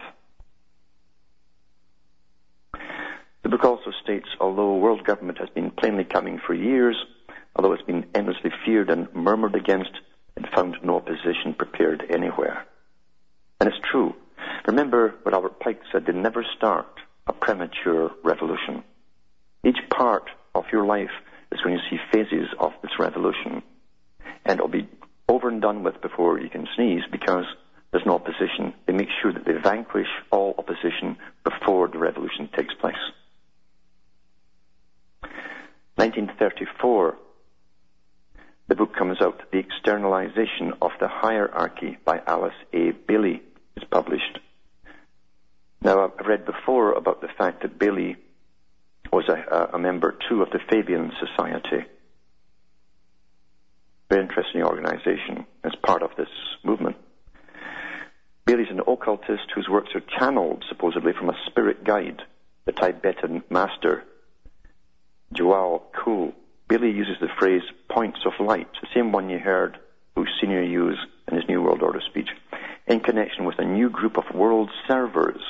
The 3.43 3.49
book 3.49 3.65
also 3.65 3.91
states, 4.01 4.29
although 4.39 4.77
world 4.77 5.03
government 5.03 5.37
has 5.39 5.49
been 5.49 5.71
plainly 5.71 6.05
coming 6.05 6.39
for 6.45 6.53
years, 6.53 6.95
although 7.55 7.73
it's 7.73 7.83
been 7.83 8.05
endlessly 8.15 8.51
feared 8.65 8.89
and 8.89 9.13
murmured 9.13 9.55
against, 9.55 9.91
it 10.37 10.45
found 10.55 10.77
no 10.81 10.95
opposition 10.95 11.53
prepared 11.53 12.03
anywhere. 12.09 12.65
And 13.59 13.69
it's 13.69 13.79
true. 13.91 14.15
Remember 14.67 15.15
what 15.23 15.33
Albert 15.33 15.59
Pike 15.59 15.81
said, 15.91 16.05
they 16.05 16.13
never 16.13 16.45
start 16.57 16.87
a 17.27 17.33
premature 17.33 18.11
revolution. 18.23 18.83
Each 19.63 19.77
part 19.89 20.29
of 20.55 20.65
your 20.71 20.85
life 20.85 21.11
is 21.51 21.61
going 21.61 21.77
to 21.77 21.83
see 21.89 22.01
phases 22.11 22.47
of 22.59 22.71
this 22.81 22.99
revolution, 22.99 23.63
and 24.45 24.59
it'll 24.59 24.67
be 24.67 24.89
over 25.29 25.47
and 25.47 25.61
done 25.61 25.83
with 25.83 26.01
before 26.01 26.39
you 26.39 26.49
can 26.49 26.67
sneeze 26.75 27.03
because 27.11 27.45
there's 27.91 28.05
no 28.05 28.15
opposition. 28.15 28.73
They 28.87 28.93
make 28.93 29.09
sure 29.21 29.31
that 29.31 29.45
they 29.45 29.53
vanquish 29.53 30.07
all 30.31 30.55
opposition 30.57 31.17
before 31.43 31.87
the 31.87 31.99
revolution 31.99 32.49
takes 32.55 32.73
place. 32.73 32.95
1934, 35.95 37.17
the 38.67 38.75
book 38.75 38.95
comes 38.95 39.21
out, 39.21 39.41
The 39.51 39.59
Externalization 39.59 40.73
of 40.81 40.91
the 40.99 41.07
Hierarchy 41.07 41.97
by 42.03 42.21
Alice 42.25 42.53
A. 42.73 42.91
Bailey 43.07 43.43
is 43.75 43.83
published. 43.89 44.39
Now, 45.81 46.05
I've 46.05 46.25
read 46.25 46.45
before 46.45 46.93
about 46.93 47.21
the 47.21 47.27
fact 47.37 47.61
that 47.61 47.77
Bailey 47.77 48.15
was 49.11 49.27
a, 49.27 49.75
a 49.75 49.79
member 49.79 50.15
too 50.29 50.41
of 50.41 50.49
the 50.51 50.59
Fabian 50.69 51.11
Society. 51.19 51.85
Very 54.09 54.23
interesting 54.23 54.63
organization 54.63 55.45
as 55.63 55.73
part 55.83 56.03
of 56.03 56.11
this 56.17 56.29
movement. 56.63 56.95
Bailey's 58.45 58.71
an 58.71 58.81
occultist 58.87 59.51
whose 59.55 59.69
works 59.69 59.91
are 59.95 60.19
channeled 60.19 60.65
supposedly 60.69 61.13
from 61.13 61.29
a 61.29 61.37
spirit 61.47 61.83
guide, 61.83 62.21
the 62.65 62.71
Tibetan 62.71 63.43
master, 63.49 64.03
Djwhal 65.33 65.81
Khul. 65.95 66.33
Bailey 66.67 66.91
uses 66.91 67.15
the 67.19 67.29
phrase 67.39 67.63
points 67.89 68.19
of 68.25 68.45
light, 68.45 68.67
the 68.81 68.87
same 68.93 69.11
one 69.11 69.29
you 69.29 69.39
heard 69.39 69.77
Bush 70.15 70.29
Sr. 70.39 70.63
use 70.63 70.99
in 71.27 71.35
his 71.35 71.47
New 71.47 71.61
World 71.61 71.81
Order 71.81 72.01
speech, 72.09 72.29
in 72.87 72.99
connection 72.99 73.45
with 73.45 73.59
a 73.59 73.65
new 73.65 73.89
group 73.89 74.17
of 74.17 74.35
world 74.35 74.69
servers 74.87 75.41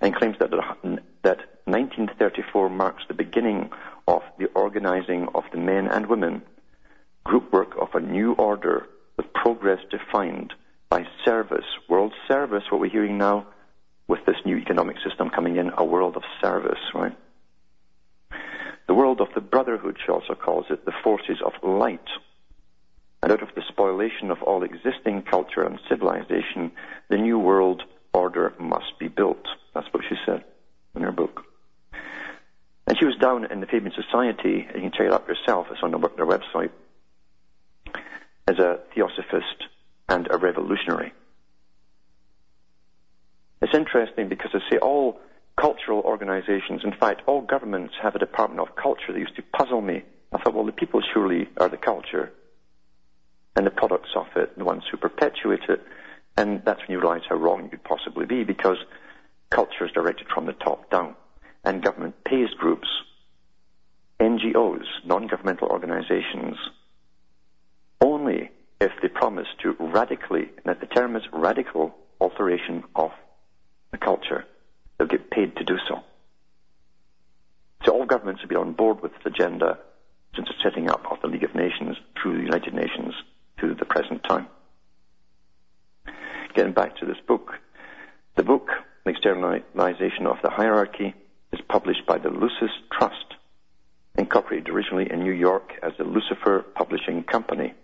and 0.00 0.14
claims 0.14 0.36
that, 0.38 0.50
that 1.22 1.38
1934 1.64 2.70
marks 2.70 3.02
the 3.08 3.14
beginning 3.14 3.70
of 4.06 4.22
the 4.38 4.46
organizing 4.54 5.28
of 5.34 5.44
the 5.52 5.58
men 5.58 5.86
and 5.86 6.06
women 6.06 6.42
group 7.24 7.52
work 7.52 7.74
of 7.78 7.88
a 7.94 8.00
new 8.00 8.32
order 8.32 8.86
with 9.16 9.32
progress 9.34 9.80
defined 9.90 10.54
by 10.88 11.06
service, 11.24 11.66
world 11.88 12.14
service, 12.26 12.62
what 12.70 12.80
we're 12.80 12.88
hearing 12.88 13.18
now 13.18 13.46
with 14.06 14.24
this 14.24 14.36
new 14.46 14.56
economic 14.56 14.96
system 15.06 15.28
coming 15.28 15.56
in, 15.56 15.70
a 15.76 15.84
world 15.84 16.16
of 16.16 16.22
service, 16.40 16.78
right? 16.94 17.14
The 18.86 18.94
world 18.94 19.20
of 19.20 19.28
the 19.34 19.42
brotherhood, 19.42 19.98
she 20.04 20.10
also 20.10 20.34
calls 20.34 20.64
it, 20.70 20.86
the 20.86 20.92
forces 21.04 21.36
of 21.44 21.52
light. 21.62 22.08
And 23.22 23.32
out 23.32 23.42
of 23.42 23.48
the 23.54 23.62
spoliation 23.68 24.30
of 24.30 24.42
all 24.42 24.62
existing 24.62 25.22
culture 25.22 25.62
and 25.62 25.80
civilization, 25.88 26.70
the 27.08 27.16
new 27.16 27.38
world 27.38 27.82
order 28.14 28.54
must 28.58 28.98
be 28.98 29.08
built. 29.08 29.44
That's 29.74 29.92
what 29.92 30.04
she 30.08 30.14
said 30.24 30.44
in 30.94 31.02
her 31.02 31.12
book. 31.12 31.42
And 32.86 32.96
she 32.98 33.04
was 33.04 33.16
down 33.16 33.44
in 33.50 33.60
the 33.60 33.66
Fabian 33.66 33.92
Society, 33.92 34.66
and 34.66 34.82
you 34.82 34.88
can 34.88 34.92
check 34.92 35.06
it 35.06 35.12
up 35.12 35.28
yourself, 35.28 35.66
it's 35.70 35.80
on 35.82 35.90
their, 35.90 36.26
website, 36.26 36.70
as 38.46 38.58
a 38.58 38.78
theosophist 38.94 39.64
and 40.08 40.26
a 40.30 40.38
revolutionary. 40.38 41.12
It's 43.60 43.74
interesting 43.74 44.28
because 44.28 44.52
I 44.54 44.60
say 44.70 44.78
all 44.78 45.20
cultural 45.60 46.00
organizations, 46.00 46.82
in 46.84 46.92
fact, 46.92 47.22
all 47.26 47.42
governments 47.42 47.94
have 48.00 48.14
a 48.14 48.18
department 48.18 48.66
of 48.66 48.74
culture 48.76 49.12
that 49.12 49.18
used 49.18 49.36
to 49.36 49.42
puzzle 49.42 49.82
me. 49.82 50.02
I 50.32 50.38
thought, 50.38 50.54
well, 50.54 50.64
the 50.64 50.72
people 50.72 51.02
surely 51.12 51.48
are 51.58 51.68
the 51.68 51.76
culture, 51.76 52.32
and 53.58 53.66
the 53.66 53.72
products 53.72 54.10
of 54.14 54.28
it, 54.36 54.56
the 54.56 54.64
ones 54.64 54.84
who 54.88 54.96
perpetuate 54.96 55.64
it. 55.68 55.82
And 56.36 56.62
that's 56.64 56.78
when 56.78 56.90
you 56.90 57.00
realize 57.00 57.22
how 57.28 57.34
wrong 57.34 57.64
you 57.64 57.70
could 57.70 57.82
possibly 57.82 58.24
be 58.24 58.44
because 58.44 58.76
culture 59.50 59.84
is 59.84 59.90
directed 59.90 60.28
from 60.32 60.46
the 60.46 60.52
top 60.52 60.88
down. 60.92 61.16
And 61.64 61.82
government 61.82 62.22
pays 62.22 62.50
groups, 62.56 62.86
NGOs, 64.20 64.84
non-governmental 65.04 65.66
organizations, 65.66 66.56
only 68.00 68.48
if 68.80 68.92
they 69.02 69.08
promise 69.08 69.48
to 69.64 69.74
radically, 69.80 70.50
and 70.64 70.78
the 70.78 70.86
term 70.86 71.16
is 71.16 71.24
radical 71.32 71.96
alteration 72.20 72.84
of 72.94 73.10
the 73.90 73.98
culture, 73.98 74.44
they'll 74.96 75.08
get 75.08 75.32
paid 75.32 75.56
to 75.56 75.64
do 75.64 75.78
so. 75.88 76.04
So 77.84 77.90
all 77.90 78.06
governments 78.06 78.42
have 78.42 78.50
been 78.50 78.58
on 78.58 78.74
board 78.74 79.02
with 79.02 79.14
this 79.14 79.26
agenda 79.26 79.80
since 80.36 80.46
the 80.46 80.54
setting 80.62 80.88
up 80.88 81.10
of 81.10 81.20
the 81.22 81.26
League 81.26 81.42
of 81.42 81.56
Nations 81.56 81.96
through 82.22 82.36
the 82.36 82.44
United 82.44 82.72
Nations 82.72 83.14
to 83.60 83.74
the 83.74 83.84
present 83.84 84.22
time 84.24 84.48
getting 86.58 86.72
back 86.72 86.96
to 86.96 87.06
this 87.06 87.20
book, 87.28 87.52
the 88.36 88.42
book, 88.42 88.68
Externalization 89.06 90.26
of 90.26 90.36
the 90.42 90.50
Hierarchy, 90.50 91.14
is 91.52 91.60
published 91.68 92.04
by 92.04 92.18
the 92.18 92.30
Lucis 92.30 92.74
Trust, 92.90 93.34
incorporated 94.16 94.68
originally 94.68 95.08
in 95.08 95.20
New 95.20 95.32
York 95.32 95.72
as 95.84 95.92
the 95.98 96.04
Lucifer 96.04 96.64
Publishing 96.74 97.22
Company. 97.22 97.74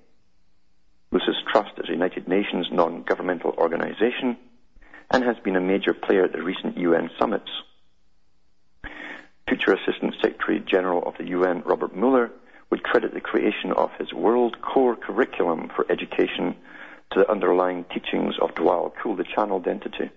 Lucis 1.13 1.37
Trust 1.51 1.71
is 1.79 1.89
a 1.89 1.93
United 1.93 2.27
Nations 2.27 2.67
non-governmental 2.73 3.53
organization 3.57 4.37
and 5.13 5.23
has 5.23 5.37
been 5.45 5.55
a 5.55 5.61
major 5.61 5.95
player 5.95 6.25
at 6.25 6.33
the 6.33 6.43
recent 6.43 6.77
UN 6.77 7.11
summits. 7.17 7.51
Future 9.49 9.75
Assistant 9.75 10.15
Secretary 10.21 10.59
General 10.67 11.05
of 11.07 11.15
the 11.17 11.29
UN, 11.29 11.63
Robert 11.65 11.95
Muller, 11.95 12.33
would 12.75 12.83
credit 12.83 13.15
the 13.15 13.21
creation 13.21 13.71
of 13.77 13.93
his 14.01 14.13
World 14.13 14.61
Core 14.61 14.97
Curriculum 14.97 15.71
for 15.77 15.87
Education 15.89 16.57
to 17.13 17.21
the 17.21 17.31
underlying 17.31 17.85
teachings 17.85 18.35
of 18.43 18.53
Djwhal 18.57 18.91
Khul, 18.97 19.17
the 19.17 19.23
channeled 19.23 19.69
entity, 19.69 20.11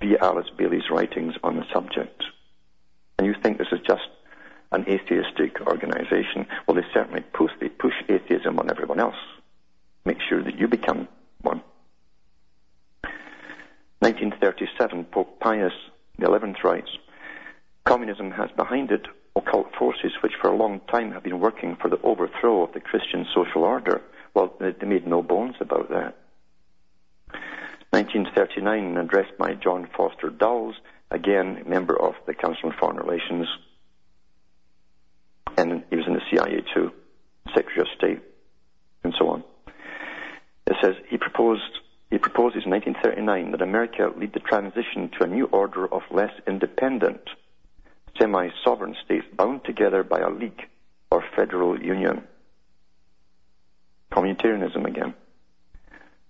via 0.00 0.18
Alice 0.22 0.46
Bailey's 0.56 0.88
writings 0.88 1.34
on 1.42 1.56
the 1.56 1.64
subject. 1.72 2.22
And 3.18 3.26
you 3.26 3.34
think 3.42 3.58
this 3.58 3.72
is 3.72 3.80
just 3.84 4.06
an 4.70 4.84
atheistic 4.88 5.60
organization? 5.62 6.46
Well, 6.68 6.76
they 6.76 6.86
certainly 6.94 7.22
push, 7.32 7.50
they 7.60 7.70
push 7.70 7.94
atheism 8.08 8.60
on 8.60 8.70
everyone 8.70 9.00
else. 9.00 9.18
Make 10.04 10.18
sure 10.28 10.44
that 10.44 10.56
you 10.56 10.68
become 10.68 11.08
one. 11.40 11.60
1937, 13.98 15.06
Pope 15.06 15.40
Pius 15.40 15.72
XI 16.20 16.54
writes, 16.62 16.90
Communism 17.84 18.30
has 18.30 18.50
behind 18.52 18.92
it 18.92 19.08
occult 19.36 19.66
forces 19.78 20.12
which 20.22 20.32
for 20.40 20.50
a 20.50 20.56
long 20.56 20.80
time 20.90 21.12
have 21.12 21.22
been 21.22 21.40
working 21.40 21.76
for 21.80 21.90
the 21.90 22.00
overthrow 22.02 22.62
of 22.62 22.72
the 22.72 22.80
Christian 22.80 23.26
social 23.34 23.64
order. 23.64 24.00
Well, 24.34 24.54
they 24.60 24.86
made 24.86 25.06
no 25.06 25.22
bones 25.22 25.56
about 25.60 25.88
that. 25.90 26.16
1939, 27.90 28.84
an 28.84 28.96
address 28.96 29.26
by 29.38 29.54
John 29.54 29.88
Foster 29.96 30.30
Dulles, 30.30 30.74
again 31.10 31.62
member 31.66 32.00
of 32.00 32.14
the 32.26 32.34
Council 32.34 32.70
on 32.70 32.76
Foreign 32.78 32.96
Relations, 32.96 33.46
and 35.56 35.84
he 35.90 35.96
was 35.96 36.06
in 36.06 36.14
the 36.14 36.20
CIA 36.30 36.62
too, 36.74 36.92
Secretary 37.54 37.82
of 37.82 37.86
State, 37.96 38.22
and 39.04 39.14
so 39.18 39.28
on. 39.28 39.44
It 40.66 40.76
says 40.82 40.94
he 41.08 41.18
proposed 41.18 41.62
he 42.10 42.18
proposes 42.18 42.62
in 42.64 42.70
1939 42.70 43.52
that 43.52 43.62
America 43.62 44.10
lead 44.16 44.32
the 44.32 44.40
transition 44.40 45.10
to 45.18 45.24
a 45.24 45.26
new 45.26 45.46
order 45.46 45.86
of 45.92 46.02
less 46.10 46.32
independent, 46.46 47.20
semi-sovereign 48.18 48.96
states 49.04 49.26
bound 49.36 49.64
together 49.64 50.02
by 50.02 50.20
a 50.20 50.30
league 50.30 50.62
or 51.10 51.24
federal 51.36 51.80
union. 51.80 52.22
Communitarianism 54.12 54.86
again. 54.86 55.14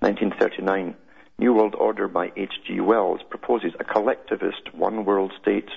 1939, 0.01 0.97
New 1.39 1.55
World 1.55 1.75
Order 1.75 2.09
by 2.09 2.33
H.G. 2.37 2.81
Wells 2.81 3.21
proposes 3.29 3.73
a 3.81 3.85
collectivist 3.85 4.75
one 4.75 5.05
world 5.05 5.33
state 5.41 5.69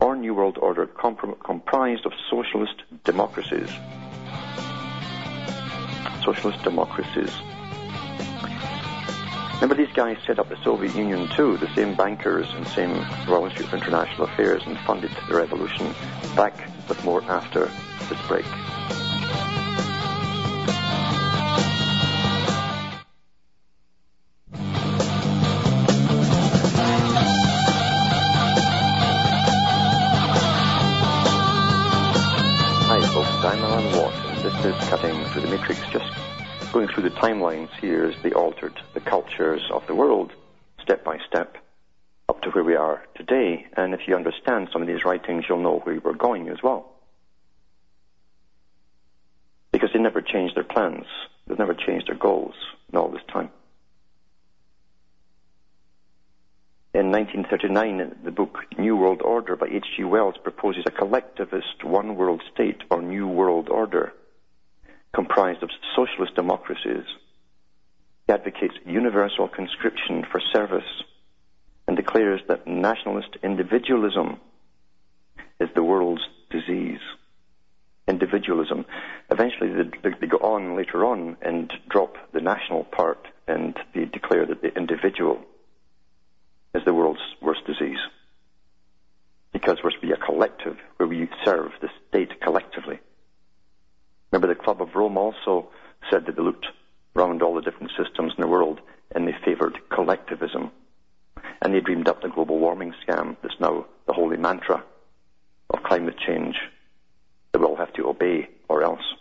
or 0.00 0.16
New 0.16 0.34
World 0.34 0.58
Order 0.60 0.86
comprised 0.86 2.04
of 2.04 2.12
socialist 2.30 2.82
democracies. 3.04 3.70
Socialist 6.24 6.62
democracies. 6.62 7.30
Remember, 9.54 9.74
these 9.74 9.94
guys 9.94 10.18
set 10.26 10.38
up 10.38 10.48
the 10.48 10.62
Soviet 10.62 10.94
Union 10.94 11.28
too, 11.28 11.56
the 11.56 11.72
same 11.74 11.94
bankers 11.94 12.46
and 12.54 12.66
same 12.68 12.92
Royal 13.26 13.46
Institute 13.46 13.68
for 13.70 13.76
International 13.76 14.24
Affairs, 14.24 14.62
and 14.66 14.78
funded 14.80 15.10
the 15.28 15.36
revolution. 15.36 15.94
Back 16.36 16.68
with 16.88 17.02
more 17.04 17.22
after 17.24 17.70
this 18.08 18.20
break. 18.28 18.44
This 34.42 34.76
is 34.76 34.88
Cutting 34.88 35.24
through 35.26 35.42
the 35.42 35.48
matrix, 35.48 35.80
just 35.90 36.12
going 36.72 36.86
through 36.88 37.04
the 37.04 37.10
timelines 37.10 37.70
here 37.80 38.04
as 38.04 38.22
they 38.22 38.30
altered 38.32 38.78
the 38.92 38.93
cultures 39.04 39.62
of 39.70 39.86
the 39.86 39.94
world 39.94 40.32
step 40.82 41.04
by 41.04 41.18
step 41.28 41.56
up 42.28 42.40
to 42.42 42.50
where 42.50 42.64
we 42.64 42.76
are 42.76 43.04
today. 43.14 43.66
And 43.76 43.94
if 43.94 44.00
you 44.06 44.16
understand 44.16 44.68
some 44.72 44.82
of 44.82 44.88
these 44.88 45.04
writings, 45.04 45.44
you'll 45.48 45.62
know 45.62 45.80
where 45.80 46.00
we're 46.00 46.14
going 46.14 46.48
as 46.48 46.62
well. 46.62 46.90
Because 49.72 49.90
they 49.92 49.98
never 49.98 50.22
changed 50.22 50.56
their 50.56 50.64
plans. 50.64 51.06
They've 51.46 51.58
never 51.58 51.74
changed 51.74 52.08
their 52.08 52.16
goals 52.16 52.54
in 52.92 52.98
all 52.98 53.08
this 53.08 53.22
time. 53.32 53.50
In 56.94 57.10
1939, 57.10 58.20
the 58.24 58.30
book 58.30 58.58
New 58.78 58.96
World 58.96 59.20
Order 59.20 59.56
by 59.56 59.66
H.G. 59.66 60.04
Wells 60.04 60.36
proposes 60.42 60.84
a 60.86 60.92
collectivist 60.92 61.82
one 61.82 62.14
world 62.14 62.40
state 62.52 62.82
or 62.88 63.02
New 63.02 63.26
World 63.26 63.68
Order 63.68 64.12
comprised 65.12 65.62
of 65.62 65.70
socialist 65.96 66.34
democracies. 66.34 67.04
He 68.26 68.32
advocates 68.32 68.74
universal 68.86 69.48
conscription 69.48 70.24
for 70.30 70.40
service 70.52 71.02
and 71.86 71.96
declares 71.96 72.40
that 72.48 72.66
nationalist 72.66 73.36
individualism 73.42 74.38
is 75.60 75.68
the 75.74 75.82
world's 75.82 76.22
disease. 76.50 77.00
Individualism. 78.08 78.84
Eventually, 79.30 79.70
they, 80.02 80.10
they, 80.20 80.26
go 80.26 80.38
on 80.38 80.76
later 80.76 81.04
on 81.04 81.36
and 81.42 81.72
drop 81.88 82.16
the 82.32 82.40
national 82.40 82.84
part 82.84 83.26
and 83.46 83.76
they 83.94 84.04
declare 84.04 84.46
that 84.46 84.62
the 84.62 84.74
individual 84.74 85.40
is 86.74 86.82
the 86.84 86.94
world's 86.94 87.20
worst 87.40 87.66
disease. 87.66 87.98
Because 89.52 89.78
we're 89.82 89.90
to 89.90 90.00
be 90.00 90.12
a 90.12 90.16
collective 90.16 90.76
where 90.96 91.08
we 91.08 91.28
serve 91.44 91.72
the 91.80 91.88
state 92.08 92.40
collectively. 92.40 92.98
Remember, 94.32 94.52
the 94.52 94.60
Club 94.60 94.82
of 94.82 94.94
Rome 94.94 95.16
also 95.16 95.68
said 96.10 96.26
that 96.26 96.36
they 96.36 96.42
looked 96.42 96.66
around 97.16 97.42
all 97.42 97.54
the 97.54 97.62
different 97.62 97.92
systems 97.96 98.32
in 98.36 98.40
the 98.40 98.48
world 98.48 98.80
and 99.14 99.26
they 99.26 99.34
favored 99.44 99.78
collectivism. 99.90 100.70
And 101.62 101.72
they 101.72 101.80
dreamed 101.80 102.08
up 102.08 102.22
the 102.22 102.28
global 102.28 102.58
warming 102.58 102.94
scam 103.06 103.36
that's 103.42 103.60
now 103.60 103.86
the 104.06 104.12
holy 104.12 104.36
mantra 104.36 104.82
of 105.70 105.82
climate 105.82 106.16
change 106.18 106.56
that 107.52 107.60
we 107.60 107.64
all 107.64 107.76
have 107.76 107.92
to 107.94 108.08
obey 108.08 108.48
or 108.68 108.82
else. 108.82 109.14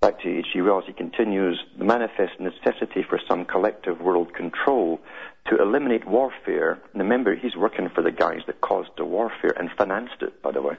Back 0.00 0.20
to 0.20 0.38
H.G. 0.38 0.60
Wells, 0.60 0.84
he 0.86 0.92
continues, 0.92 1.58
the 1.76 1.84
manifest 1.84 2.38
necessity 2.38 3.02
for 3.02 3.18
some 3.28 3.44
collective 3.44 4.00
world 4.00 4.34
control 4.34 5.00
to 5.46 5.60
eliminate 5.60 6.06
warfare. 6.06 6.78
And 6.92 7.02
remember, 7.02 7.34
he's 7.34 7.56
working 7.56 7.88
for 7.88 8.02
the 8.02 8.12
guys 8.12 8.42
that 8.46 8.60
caused 8.60 8.90
the 8.96 9.04
warfare 9.04 9.54
and 9.58 9.70
financed 9.76 10.22
it, 10.22 10.42
by 10.42 10.52
the 10.52 10.62
way. 10.62 10.76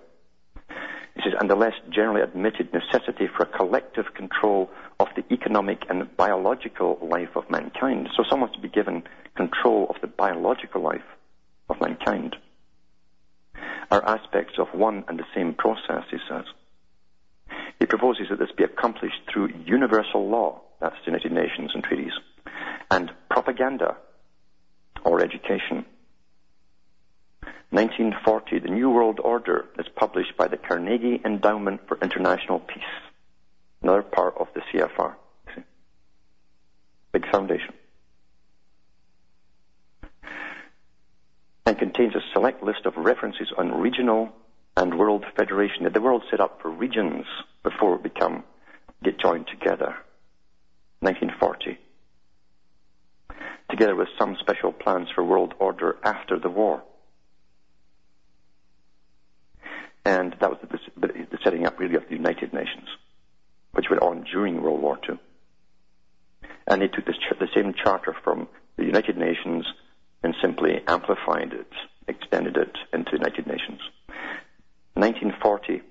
He 1.18 1.24
says, 1.24 1.34
and 1.40 1.50
the 1.50 1.56
less 1.56 1.74
generally 1.90 2.22
admitted 2.22 2.72
necessity 2.72 3.28
for 3.28 3.44
a 3.44 3.58
collective 3.58 4.14
control 4.14 4.70
of 5.00 5.08
the 5.16 5.24
economic 5.34 5.84
and 5.90 6.16
biological 6.16 7.00
life 7.02 7.36
of 7.36 7.50
mankind. 7.50 8.10
So 8.16 8.24
someone's 8.30 8.54
to 8.54 8.62
be 8.62 8.70
given 8.70 9.02
control 9.36 9.88
of 9.90 10.00
the 10.00 10.08
biological 10.08 10.82
life 10.82 11.02
of 11.70 11.82
mankind. 11.82 12.36
Are 13.90 14.06
aspects 14.06 14.60
of 14.60 14.68
one 14.74 15.06
and 15.08 15.18
the 15.18 15.26
same 15.34 15.56
process, 15.56 16.04
he 16.12 16.18
says. 16.30 16.46
He 17.80 17.88
proposes 17.88 18.28
that 18.30 18.38
this 18.38 18.52
be 18.56 18.64
accomplished 18.64 19.22
through 19.32 19.54
universal 19.66 20.30
law, 20.30 20.62
that's 20.80 20.98
the 21.00 21.12
United 21.12 21.32
Nations 21.32 21.72
and 21.74 21.84
treaties, 21.84 22.14
and 22.92 23.12
propaganda 23.30 23.98
or 25.04 25.24
education 25.24 25.84
1940, 27.72 28.60
The 28.60 28.70
New 28.70 28.90
World 28.90 29.20
Order 29.22 29.66
is 29.78 29.88
published 29.94 30.38
by 30.38 30.48
the 30.48 30.56
Carnegie 30.56 31.22
Endowment 31.26 31.82
for 31.88 31.98
International 32.02 32.60
Peace, 32.60 32.84
another 33.82 34.04
part 34.04 34.36
of 34.40 34.48
the 34.54 34.62
CFR. 34.62 35.16
Big 37.12 37.30
foundation. 37.30 37.74
And 41.66 41.78
contains 41.78 42.16
a 42.16 42.22
select 42.32 42.64
list 42.64 42.86
of 42.86 42.96
references 42.96 43.52
on 43.58 43.82
regional 43.82 44.30
and 44.78 44.98
world 44.98 45.26
federation. 45.36 45.92
The 45.92 46.00
world 46.00 46.24
set 46.32 46.40
up 46.40 46.62
for 46.62 46.70
regions 46.70 47.26
before 47.64 47.96
it 47.96 48.04
become 48.04 48.46
get 49.04 49.20
joined 49.20 49.48
together. 49.48 49.96
1940. 51.02 51.78
Together 53.70 53.96
with 53.96 54.08
some 54.18 54.38
special 54.40 54.72
plans 54.72 55.10
for 55.14 55.24
world 55.24 55.54
order 55.60 55.98
after 56.04 56.40
the 56.40 56.50
war. 56.50 56.82
And 60.08 60.38
that 60.40 60.50
was 60.50 60.60
the, 60.62 61.08
the 61.08 61.38
setting 61.44 61.66
up 61.66 61.78
really 61.78 61.96
of 61.96 62.08
the 62.08 62.16
United 62.16 62.54
Nations, 62.54 62.88
which 63.74 63.90
went 63.90 64.02
on 64.02 64.24
during 64.24 64.62
World 64.62 64.82
War 64.82 64.98
II. 65.04 65.20
And 66.66 66.82
they 66.82 66.88
took 66.88 67.06
this, 67.06 67.18
the 67.38 67.50
same 67.54 67.74
charter 67.74 68.16
from 68.24 68.48
the 68.78 68.86
United 68.86 69.18
Nations 69.18 69.66
and 70.24 70.34
simply 70.42 70.82
amplified 70.88 71.52
it, 71.52 71.74
extended 72.08 72.56
it 72.56 72.78
into 72.94 73.12
the 73.12 73.18
United 73.18 73.48
Nations. 73.48 73.82
1940, 74.94 75.82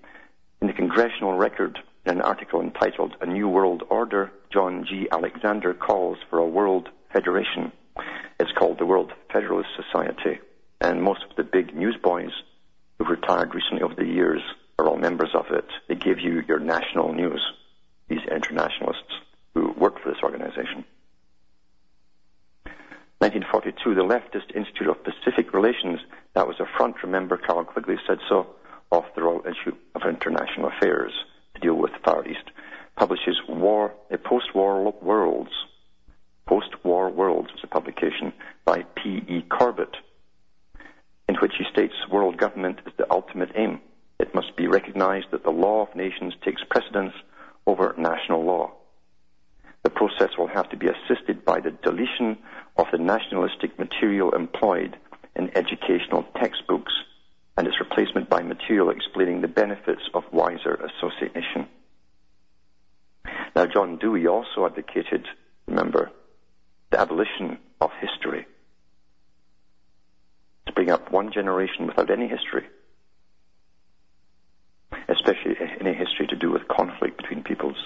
in 0.63 0.67
the 0.67 0.73
Congressional 0.73 1.37
Record, 1.37 1.79
in 2.07 2.13
an 2.13 2.23
article 2.23 2.63
entitled 2.63 3.17
A 3.21 3.27
New 3.27 3.51
World 3.51 3.83
Order, 3.91 4.33
John 4.51 4.87
G. 4.89 5.09
Alexander 5.13 5.75
calls 5.75 6.17
for 6.31 6.39
a 6.39 6.49
world 6.49 6.89
federation. 7.13 7.71
It's 8.41 8.53
called 8.59 8.79
the 8.79 8.87
World 8.87 9.13
Federalist 9.31 9.69
Society. 9.77 10.41
And 10.81 11.03
most 11.03 11.23
of 11.29 11.37
the 11.37 11.45
big 11.45 11.77
newsboys 11.77 12.33
who've 12.99 13.09
retired 13.09 13.55
recently 13.55 13.83
over 13.83 13.95
the 13.95 14.07
years 14.07 14.43
are 14.79 14.89
all 14.89 14.97
members 14.97 15.31
of 15.35 15.47
it. 15.51 15.67
They 15.89 15.95
give 15.95 16.21
you 16.21 16.43
your 16.49 16.59
national 16.59 17.13
news 17.13 17.41
these 18.09 18.21
internationalists 18.31 19.13
who 19.55 19.73
work 19.73 20.01
for 20.01 20.11
this 20.11 20.23
organization. 20.23 20.85
1942, 23.19 23.95
the 23.95 24.03
Leftist 24.03 24.55
Institute 24.55 24.89
of 24.89 25.03
Pacific 25.03 25.53
Relations, 25.55 26.01
that 26.35 26.47
was 26.47 26.61
a 26.61 26.67
front, 26.77 27.03
remember, 27.03 27.37
Carroll 27.39 27.65
Quigley 27.65 27.97
said 28.07 28.19
so, 28.29 28.47
of 28.93 29.05
the 29.15 29.23
Royal 29.23 29.43
Institute 29.47 29.81
of 29.95 30.03
International 30.03 30.69
Affairs 30.69 31.13
to 31.55 31.61
deal 31.61 31.75
with 31.75 31.93
the 31.93 31.99
Far 32.05 32.27
East, 32.29 32.51
publishes 32.97 33.41
War, 33.49 33.95
a 34.11 34.19
Post-War 34.19 34.93
Worlds. 35.03 35.51
Post-War 36.47 37.11
Worlds 37.11 37.51
was 37.53 37.65
a 37.65 37.67
publication 37.67 38.33
by 38.65 38.83
P.E. 38.95 39.43
Corbett, 39.49 39.97
in 41.37 41.43
which 41.43 41.57
he 41.59 41.65
states 41.71 41.95
world 42.11 42.39
government 42.39 42.81
is 42.87 42.93
the 42.97 43.11
ultimate 43.11 43.51
aim. 43.57 43.81
It 44.19 44.35
must 44.35 44.57
be 44.57 44.67
recognized 44.67 45.27
that 45.33 45.45
the 45.45 45.51
law 45.51 45.83
of 45.83 45.95
nations 45.95 46.33
takes 46.43 46.63
precedence 46.71 47.13
over 47.67 47.95
national 47.99 48.45
law. 48.45 48.73
The 49.83 49.91
process 49.91 50.31
will 50.39 50.47
have 50.49 50.71
to 50.71 50.77
be 50.77 50.89
assisted 50.89 51.45
by 51.45 51.61
the 51.61 51.71
deletion 51.71 52.39
of 52.77 52.87
the 52.91 52.99
nationalistic 52.99 53.79
material 53.79 54.31
employed 54.31 54.97
in 55.35 55.55
educational 55.57 56.25
textbooks 56.41 56.93
and 57.59 57.67
its 57.67 57.81
replacement 57.81 58.31
by 58.31 58.43
material 58.43 58.91
explaining 58.91 59.43
the 59.43 59.49
benefits 59.49 60.03
of 60.15 60.25
wiser 60.33 60.75
association. 60.75 61.69
Now, 63.55 63.67
John 63.67 63.99
Dewey 63.99 64.27
also 64.27 64.65
advocated, 64.65 65.27
remember, 65.67 66.11
the 66.91 67.01
abolition 67.01 67.59
of 67.81 67.91
history. 68.01 68.47
To 70.67 70.73
bring 70.73 70.91
up 70.91 71.13
one 71.13 71.33
generation 71.33 71.87
without 71.87 72.11
any 72.11 72.29
history, 72.29 72.67
especially 75.09 75.57
any 75.81 75.95
history 75.95 76.27
to 76.29 76.37
do 76.37 76.51
with 76.51 76.69
conflict 76.69 77.17
between 77.19 77.43
peoples. 77.43 77.77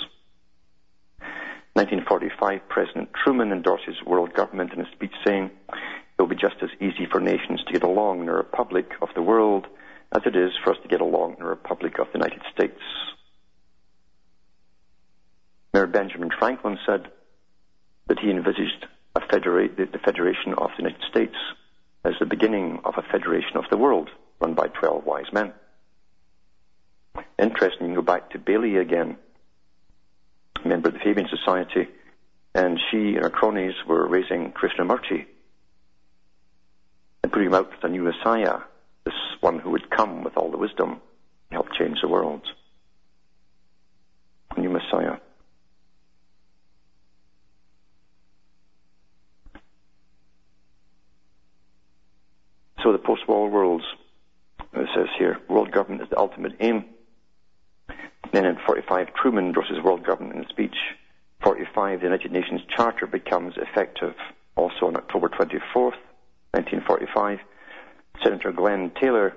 1945, 1.74 2.68
President 2.68 3.10
Truman 3.14 3.52
endorses 3.52 4.02
world 4.04 4.34
government 4.34 4.72
in 4.72 4.80
a 4.80 4.90
speech 4.92 5.12
saying, 5.24 5.50
it 5.70 6.22
will 6.22 6.28
be 6.28 6.36
just 6.36 6.56
as 6.62 6.70
easy 6.80 7.06
for 7.10 7.20
nations 7.20 7.62
to 7.66 7.72
get 7.72 7.82
along 7.82 8.20
in 8.20 8.28
a 8.28 8.34
republic 8.34 8.90
of 9.00 9.08
the 9.14 9.22
world 9.22 9.66
as 10.12 10.22
it 10.26 10.34
is 10.34 10.50
for 10.62 10.72
us 10.72 10.78
to 10.82 10.88
get 10.88 11.00
along 11.00 11.36
in 11.38 11.42
a 11.42 11.48
republic 11.48 11.98
of 11.98 12.08
the 12.12 12.18
United 12.18 12.42
States. 12.52 12.80
Mayor 15.72 15.86
Benjamin 15.86 16.30
Franklin 16.36 16.78
said 16.84 17.08
that 18.08 18.18
he 18.18 18.30
envisaged 18.30 18.86
federa- 19.30 19.76
the 19.76 19.98
Federation 19.98 20.54
of 20.54 20.70
the 20.76 20.82
United 20.82 21.02
States 21.08 21.36
as 22.04 22.14
the 22.18 22.26
beginning 22.26 22.80
of 22.84 22.94
a 22.96 23.02
federation 23.02 23.56
of 23.56 23.64
the 23.70 23.76
world 23.76 24.08
run 24.40 24.54
by 24.54 24.68
12 24.68 25.04
wise 25.04 25.32
men. 25.32 25.52
Interesting, 27.38 27.88
you 27.88 27.88
can 27.88 27.94
go 27.94 28.02
back 28.02 28.30
to 28.30 28.38
Bailey 28.38 28.76
again 28.76 29.16
member 30.64 30.88
of 30.88 30.94
the 30.94 31.00
Fabian 31.00 31.28
Society, 31.28 31.88
and 32.54 32.78
she 32.90 33.14
and 33.14 33.22
her 33.22 33.30
cronies 33.30 33.74
were 33.86 34.06
raising 34.06 34.52
Krishnamurti 34.52 35.26
and 37.22 37.32
putting 37.32 37.48
him 37.48 37.54
out 37.54 37.72
as 37.72 37.78
a 37.82 37.88
new 37.88 38.02
Messiah, 38.02 38.58
this 39.04 39.14
one 39.40 39.58
who 39.58 39.70
would 39.70 39.90
come 39.90 40.24
with 40.24 40.36
all 40.36 40.50
the 40.50 40.56
wisdom 40.56 40.90
and 40.90 41.00
help 41.50 41.68
change 41.78 41.98
the 42.02 42.08
world. 42.08 42.42
A 44.56 44.60
new 44.60 44.70
Messiah. 44.70 45.16
So 52.90 52.96
the 52.96 53.06
post-war 53.06 53.48
worlds, 53.48 53.84
it 54.72 54.88
says 54.96 55.06
here, 55.16 55.38
world 55.48 55.70
government 55.70 56.02
is 56.02 56.08
the 56.10 56.18
ultimate 56.18 56.54
aim 56.58 56.86
then 58.32 58.44
in 58.44 58.56
45, 58.66 59.14
Truman 59.14 59.46
endorses 59.46 59.80
world 59.80 60.04
government 60.04 60.34
in 60.34 60.44
a 60.44 60.48
speech. 60.48 60.74
45, 61.44 62.00
the 62.00 62.06
United 62.06 62.32
Nations 62.32 62.62
Charter 62.68 63.06
becomes 63.06 63.54
effective. 63.56 64.14
Also 64.56 64.86
on 64.86 64.96
October 64.96 65.28
24th, 65.28 65.98
1945, 66.50 67.38
Senator 68.24 68.50
Glenn 68.50 68.90
Taylor 69.00 69.36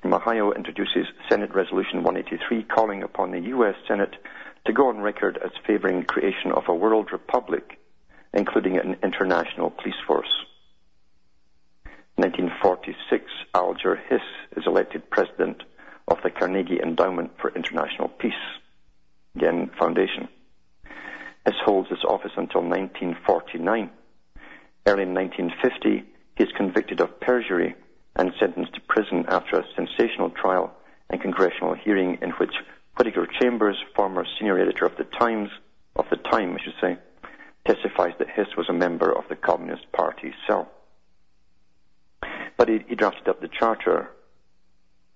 from 0.00 0.14
Ohio 0.14 0.52
introduces 0.52 1.08
Senate 1.28 1.52
Resolution 1.52 2.04
183 2.04 2.62
calling 2.62 3.02
upon 3.02 3.32
the 3.32 3.40
U.S. 3.40 3.74
Senate 3.88 4.14
to 4.66 4.72
go 4.72 4.88
on 4.88 5.00
record 5.00 5.36
as 5.44 5.50
favoring 5.66 6.04
creation 6.04 6.52
of 6.52 6.62
a 6.68 6.74
world 6.74 7.10
republic, 7.10 7.80
including 8.32 8.78
an 8.78 8.96
international 9.02 9.70
police 9.70 9.98
force. 10.06 10.44
1946, 12.16 13.24
Alger 13.54 13.96
Hiss 14.08 14.22
is 14.56 14.64
elected 14.66 15.10
president 15.10 15.64
of 16.06 16.18
the 16.22 16.30
Carnegie 16.30 16.80
Endowment 16.80 17.32
for 17.40 17.50
International 17.54 18.08
Peace, 18.08 18.32
again, 19.34 19.68
foundation. 19.76 20.28
This 21.44 21.56
holds 21.64 21.90
this 21.90 22.04
office 22.06 22.30
until 22.36 22.62
1949. 22.62 23.90
Early 24.86 25.02
in 25.02 25.14
1950, 25.14 26.04
he 26.36 26.44
is 26.44 26.52
convicted 26.56 27.00
of 27.00 27.18
perjury 27.20 27.74
and 28.14 28.32
sentenced 28.38 28.74
to 28.74 28.80
prison 28.82 29.24
after 29.28 29.58
a 29.58 29.66
sensational 29.74 30.30
trial 30.30 30.72
and 31.10 31.20
congressional 31.20 31.74
hearing 31.74 32.18
in 32.22 32.30
which 32.38 32.54
Whittaker 32.96 33.26
Chambers, 33.40 33.76
former 33.96 34.24
senior 34.38 34.58
editor 34.60 34.86
of 34.86 34.96
the 34.96 35.04
Times, 35.18 35.50
of 35.96 36.04
the 36.10 36.16
Time, 36.16 36.54
I 36.54 36.62
should 36.62 36.74
say, 36.80 36.96
testifies 37.66 38.12
that 38.20 38.30
Hiss 38.30 38.56
was 38.56 38.68
a 38.68 38.72
member 38.72 39.10
of 39.10 39.24
the 39.28 39.36
Communist 39.36 39.90
Party 39.90 40.32
cell. 40.46 40.70
But 42.56 42.68
he, 42.68 42.84
he 42.88 42.94
drafted 42.94 43.28
up 43.28 43.40
the 43.40 43.48
charter 43.48 44.10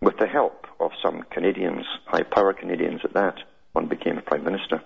with 0.00 0.18
the 0.18 0.26
help 0.26 0.66
of 0.80 0.92
some 1.02 1.22
Canadians, 1.30 1.84
high 2.06 2.22
power 2.22 2.52
Canadians 2.52 3.00
at 3.04 3.14
that, 3.14 3.36
one 3.72 3.86
became 3.86 4.20
Prime 4.22 4.44
Minister. 4.44 4.82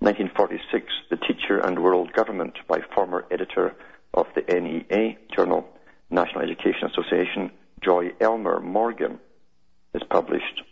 1946, 0.00 0.86
The 1.10 1.16
Teacher 1.16 1.58
and 1.58 1.82
World 1.82 2.12
Government 2.12 2.54
by 2.68 2.80
former 2.94 3.24
editor 3.30 3.74
of 4.14 4.26
the 4.34 4.42
NEA 4.42 5.16
journal, 5.34 5.66
National 6.10 6.42
Education 6.42 6.88
Association, 6.90 7.50
Joy 7.82 8.12
Elmer 8.20 8.60
Morgan, 8.60 9.18
is 9.94 10.02
published. 10.08 10.62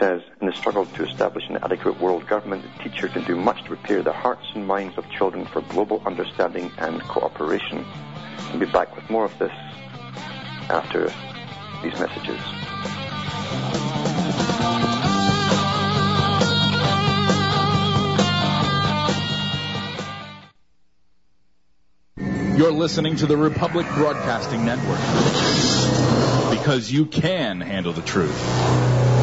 Says, 0.00 0.22
in 0.40 0.46
the 0.46 0.52
struggle 0.52 0.86
to 0.86 1.04
establish 1.08 1.42
an 1.48 1.56
adequate 1.56 2.00
world 2.00 2.24
government, 2.28 2.62
the 2.62 2.84
teacher 2.84 3.08
can 3.08 3.24
do 3.24 3.34
much 3.34 3.60
to 3.62 3.68
prepare 3.68 4.00
the 4.00 4.12
hearts 4.12 4.46
and 4.54 4.64
minds 4.64 4.96
of 4.96 5.10
children 5.10 5.44
for 5.44 5.60
global 5.62 6.00
understanding 6.06 6.70
and 6.78 7.02
cooperation. 7.02 7.84
I'll 8.38 8.60
be 8.60 8.66
back 8.66 8.94
with 8.94 9.10
more 9.10 9.24
of 9.24 9.36
this 9.40 9.50
after 10.70 11.12
these 11.82 11.98
messages. 11.98 12.40
You're 22.56 22.72
listening 22.72 23.16
to 23.16 23.26
the 23.26 23.36
Republic 23.36 23.86
Broadcasting 23.94 24.64
Network 24.64 25.00
because 26.56 26.90
you 26.92 27.06
can 27.06 27.60
handle 27.60 27.92
the 27.92 28.02
truth. 28.02 29.17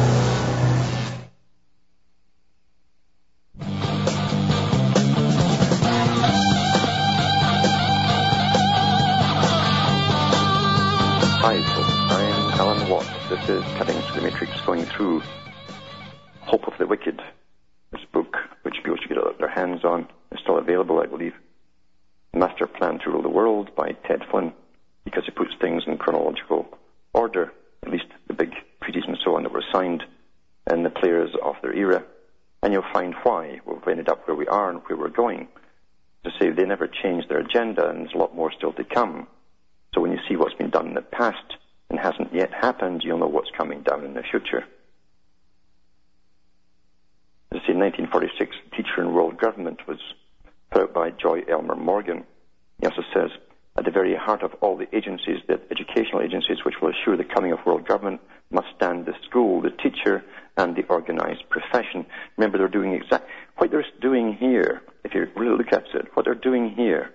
Agencies, 55.26 55.44
the 55.48 55.60
educational 55.70 56.22
agencies 56.22 56.58
which 56.64 56.76
will 56.80 56.90
assure 56.90 57.16
the 57.16 57.24
coming 57.24 57.52
of 57.52 57.58
world 57.64 57.86
government, 57.86 58.20
must 58.50 58.68
stand 58.76 59.06
the 59.06 59.14
school, 59.28 59.60
the 59.60 59.70
teacher, 59.70 60.24
and 60.56 60.76
the 60.76 60.84
organized 60.88 61.48
profession. 61.50 62.06
Remember, 62.36 62.58
they're 62.58 62.68
doing 62.68 62.92
exactly 62.92 63.28
what 63.56 63.70
they're 63.70 63.84
doing 64.00 64.34
here. 64.34 64.82
If 65.04 65.14
you 65.14 65.26
really 65.36 65.58
look 65.58 65.72
at 65.72 65.84
it, 65.94 66.08
what 66.14 66.24
they're 66.24 66.34
doing 66.34 66.70
here 66.70 67.10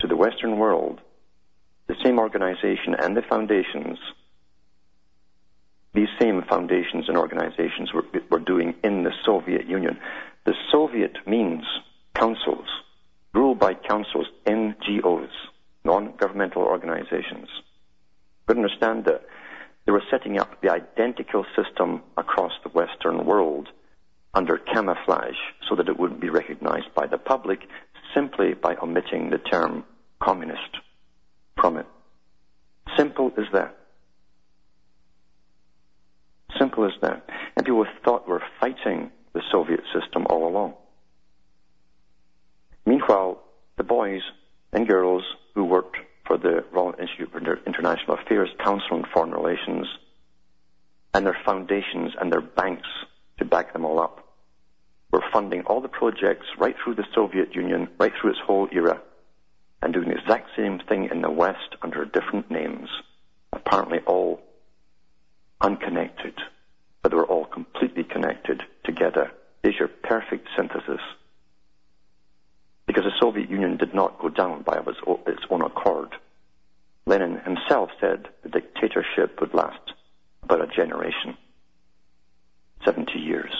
to 0.00 0.06
the 0.06 0.16
Western 0.16 0.58
world 0.58 1.00
the 1.86 1.94
same 2.02 2.18
organization 2.18 2.94
and 2.98 3.14
the 3.14 3.20
foundations 3.20 3.98
these 5.94 6.08
same 6.20 6.42
foundations 6.48 7.08
and 7.08 7.16
organizations 7.16 7.92
were, 7.92 8.04
were 8.28 8.40
doing 8.40 8.74
in 8.82 9.04
the 9.04 9.12
Soviet 9.24 9.66
Union. 9.68 9.96
The 10.44 10.54
Soviet 10.72 11.16
means 11.24 11.62
councils, 12.16 12.66
ruled 13.32 13.60
by 13.60 13.74
councils, 13.74 14.26
NGOs, 14.44 15.30
non-governmental 15.84 16.62
organizations. 16.62 17.48
But 18.46 18.56
understand 18.56 19.04
that 19.04 19.22
they 19.86 19.92
were 19.92 20.02
setting 20.10 20.38
up 20.38 20.60
the 20.60 20.70
identical 20.70 21.44
system 21.56 22.02
across 22.16 22.52
the 22.62 22.70
Western 22.70 23.26
world 23.26 23.68
under 24.32 24.58
camouflage 24.58 25.36
so 25.68 25.76
that 25.76 25.88
it 25.88 25.98
wouldn't 25.98 26.20
be 26.20 26.30
recognized 26.30 26.92
by 26.94 27.06
the 27.06 27.18
public 27.18 27.60
simply 28.14 28.54
by 28.54 28.76
omitting 28.76 29.30
the 29.30 29.38
term 29.38 29.84
communist 30.20 30.78
from 31.60 31.76
it. 31.76 31.86
Simple 32.96 33.32
as 33.38 33.44
that. 33.52 33.76
Simple 36.58 36.84
as 36.84 36.92
that. 37.02 37.28
And 37.56 37.64
people 37.64 37.86
thought 38.04 38.26
we 38.26 38.32
were 38.32 38.42
fighting 38.60 39.10
the 39.32 39.42
Soviet 39.50 39.80
system 39.92 40.26
all 40.30 40.48
along. 40.48 40.74
Meanwhile, 42.86 43.42
the 43.76 43.84
boys 43.84 44.22
and 44.74 44.88
girls 44.88 45.22
who 45.54 45.64
worked 45.64 45.96
for 46.26 46.36
the 46.36 46.64
Royal 46.72 46.94
Institute 46.98 47.30
for 47.30 47.58
International 47.66 48.18
Affairs 48.18 48.50
Council 48.58 48.96
on 48.96 49.04
Foreign 49.14 49.30
Relations 49.30 49.86
and 51.14 51.24
their 51.24 51.38
foundations 51.46 52.12
and 52.20 52.32
their 52.32 52.40
banks 52.40 52.88
to 53.38 53.44
back 53.44 53.72
them 53.72 53.84
all 53.84 54.00
up 54.00 54.20
were 55.12 55.22
funding 55.32 55.62
all 55.62 55.80
the 55.80 55.88
projects 55.88 56.46
right 56.58 56.74
through 56.82 56.96
the 56.96 57.06
Soviet 57.14 57.54
Union, 57.54 57.88
right 58.00 58.12
through 58.20 58.30
its 58.30 58.40
whole 58.44 58.68
era, 58.72 59.00
and 59.80 59.94
doing 59.94 60.08
the 60.08 60.18
exact 60.18 60.48
same 60.56 60.80
thing 60.88 61.08
in 61.12 61.22
the 61.22 61.30
West 61.30 61.76
under 61.82 62.04
different 62.04 62.50
names, 62.50 62.88
apparently 63.52 64.00
all 64.06 64.40
unconnected, 65.60 66.34
but 67.00 67.10
they 67.10 67.16
were 67.16 67.26
all 67.26 67.44
completely 67.44 68.02
connected 68.02 68.62
together. 68.84 69.30
Is 69.62 69.74
your 69.78 69.88
perfect 69.88 70.48
synthesis. 70.56 71.00
Because 72.94 73.10
the 73.10 73.18
Soviet 73.20 73.50
Union 73.50 73.76
did 73.76 73.92
not 73.92 74.20
go 74.20 74.28
down 74.28 74.62
by 74.62 74.78
its 75.26 75.42
own 75.50 75.62
accord. 75.62 76.14
Lenin 77.06 77.40
himself 77.40 77.90
said 78.00 78.28
the 78.44 78.48
dictatorship 78.48 79.40
would 79.40 79.52
last 79.52 79.92
about 80.44 80.62
a 80.62 80.68
generation, 80.68 81.36
70 82.84 83.18
years. 83.18 83.52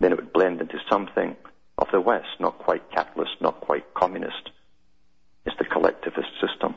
Then 0.00 0.10
it 0.10 0.16
would 0.16 0.32
blend 0.32 0.60
into 0.60 0.80
something 0.90 1.36
of 1.78 1.86
the 1.92 2.00
West, 2.00 2.26
not 2.40 2.58
quite 2.58 2.90
capitalist, 2.90 3.36
not 3.40 3.60
quite 3.60 3.94
communist. 3.94 4.50
It's 5.46 5.56
the 5.56 5.64
collectivist 5.64 6.28
system. 6.40 6.74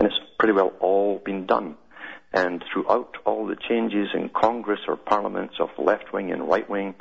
And 0.00 0.08
it's 0.10 0.18
pretty 0.36 0.54
well 0.54 0.72
all 0.80 1.22
been 1.24 1.46
done. 1.46 1.76
And 2.32 2.64
throughout 2.72 3.18
all 3.24 3.46
the 3.46 3.56
changes 3.68 4.08
in 4.14 4.30
Congress 4.30 4.80
or 4.88 4.96
parliaments 4.96 5.54
of 5.60 5.68
left 5.78 6.12
wing 6.12 6.32
and 6.32 6.48
right 6.48 6.68
wing, 6.68 6.96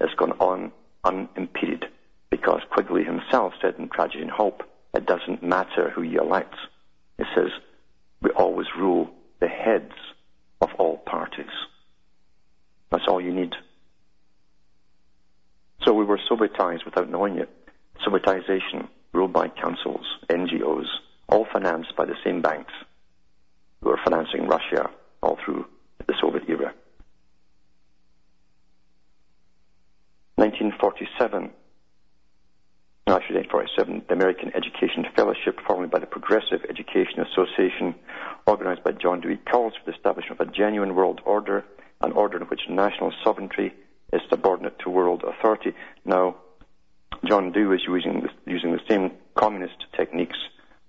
it's 0.00 0.14
gone 0.14 0.32
on 0.38 0.70
unimpeded. 1.04 1.86
Because 2.30 2.60
Quigley 2.70 3.04
himself 3.04 3.52
said 3.60 3.74
in 3.78 3.88
Tragedy 3.88 4.22
and 4.22 4.30
Hope, 4.30 4.62
it 4.94 5.06
doesn't 5.06 5.42
matter 5.42 5.90
who 5.90 6.02
you 6.02 6.20
elect. 6.20 6.54
It 7.18 7.26
says, 7.34 7.50
we 8.20 8.30
always 8.30 8.66
rule 8.76 9.10
the 9.40 9.48
heads 9.48 9.92
of 10.60 10.70
all 10.78 10.98
parties. 10.98 11.46
That's 12.90 13.04
all 13.06 13.20
you 13.20 13.32
need. 13.32 13.54
So 15.84 15.92
we 15.92 16.04
were 16.04 16.18
Sovietized 16.30 16.84
without 16.84 17.10
knowing 17.10 17.38
it. 17.38 17.50
Sovietization, 18.06 18.88
ruled 19.12 19.32
by 19.32 19.48
councils, 19.48 20.06
NGOs, 20.28 20.86
all 21.28 21.46
financed 21.52 21.94
by 21.96 22.06
the 22.06 22.16
same 22.24 22.40
banks 22.40 22.72
who 23.82 23.90
were 23.90 24.00
financing 24.04 24.46
Russia 24.46 24.90
all 25.22 25.38
through 25.44 25.66
the 26.06 26.14
Soviet 26.20 26.48
era. 26.48 26.72
1947, 30.44 31.50
no, 33.06 33.16
actually 33.16 33.36
1947, 33.48 34.04
the 34.08 34.12
American 34.12 34.52
Education 34.54 35.06
Fellowship, 35.16 35.58
formed 35.66 35.90
by 35.90 35.98
the 35.98 36.06
Progressive 36.06 36.60
Education 36.68 37.20
Association, 37.20 37.94
organized 38.46 38.84
by 38.84 38.92
John 38.92 39.22
Dewey, 39.22 39.38
calls 39.50 39.72
for 39.72 39.90
the 39.90 39.96
establishment 39.96 40.38
of 40.38 40.48
a 40.48 40.52
genuine 40.52 40.94
world 40.94 41.22
order, 41.24 41.64
an 42.02 42.12
order 42.12 42.36
in 42.36 42.44
which 42.48 42.60
national 42.68 43.14
sovereignty 43.24 43.72
is 44.12 44.20
subordinate 44.28 44.78
to 44.80 44.90
world 44.90 45.24
authority. 45.24 45.72
Now, 46.04 46.36
John 47.24 47.50
Dewey 47.50 47.76
is 47.76 47.82
using 47.88 48.20
the, 48.20 48.28
using 48.44 48.72
the 48.72 48.80
same 48.86 49.12
communist 49.34 49.86
techniques 49.96 50.36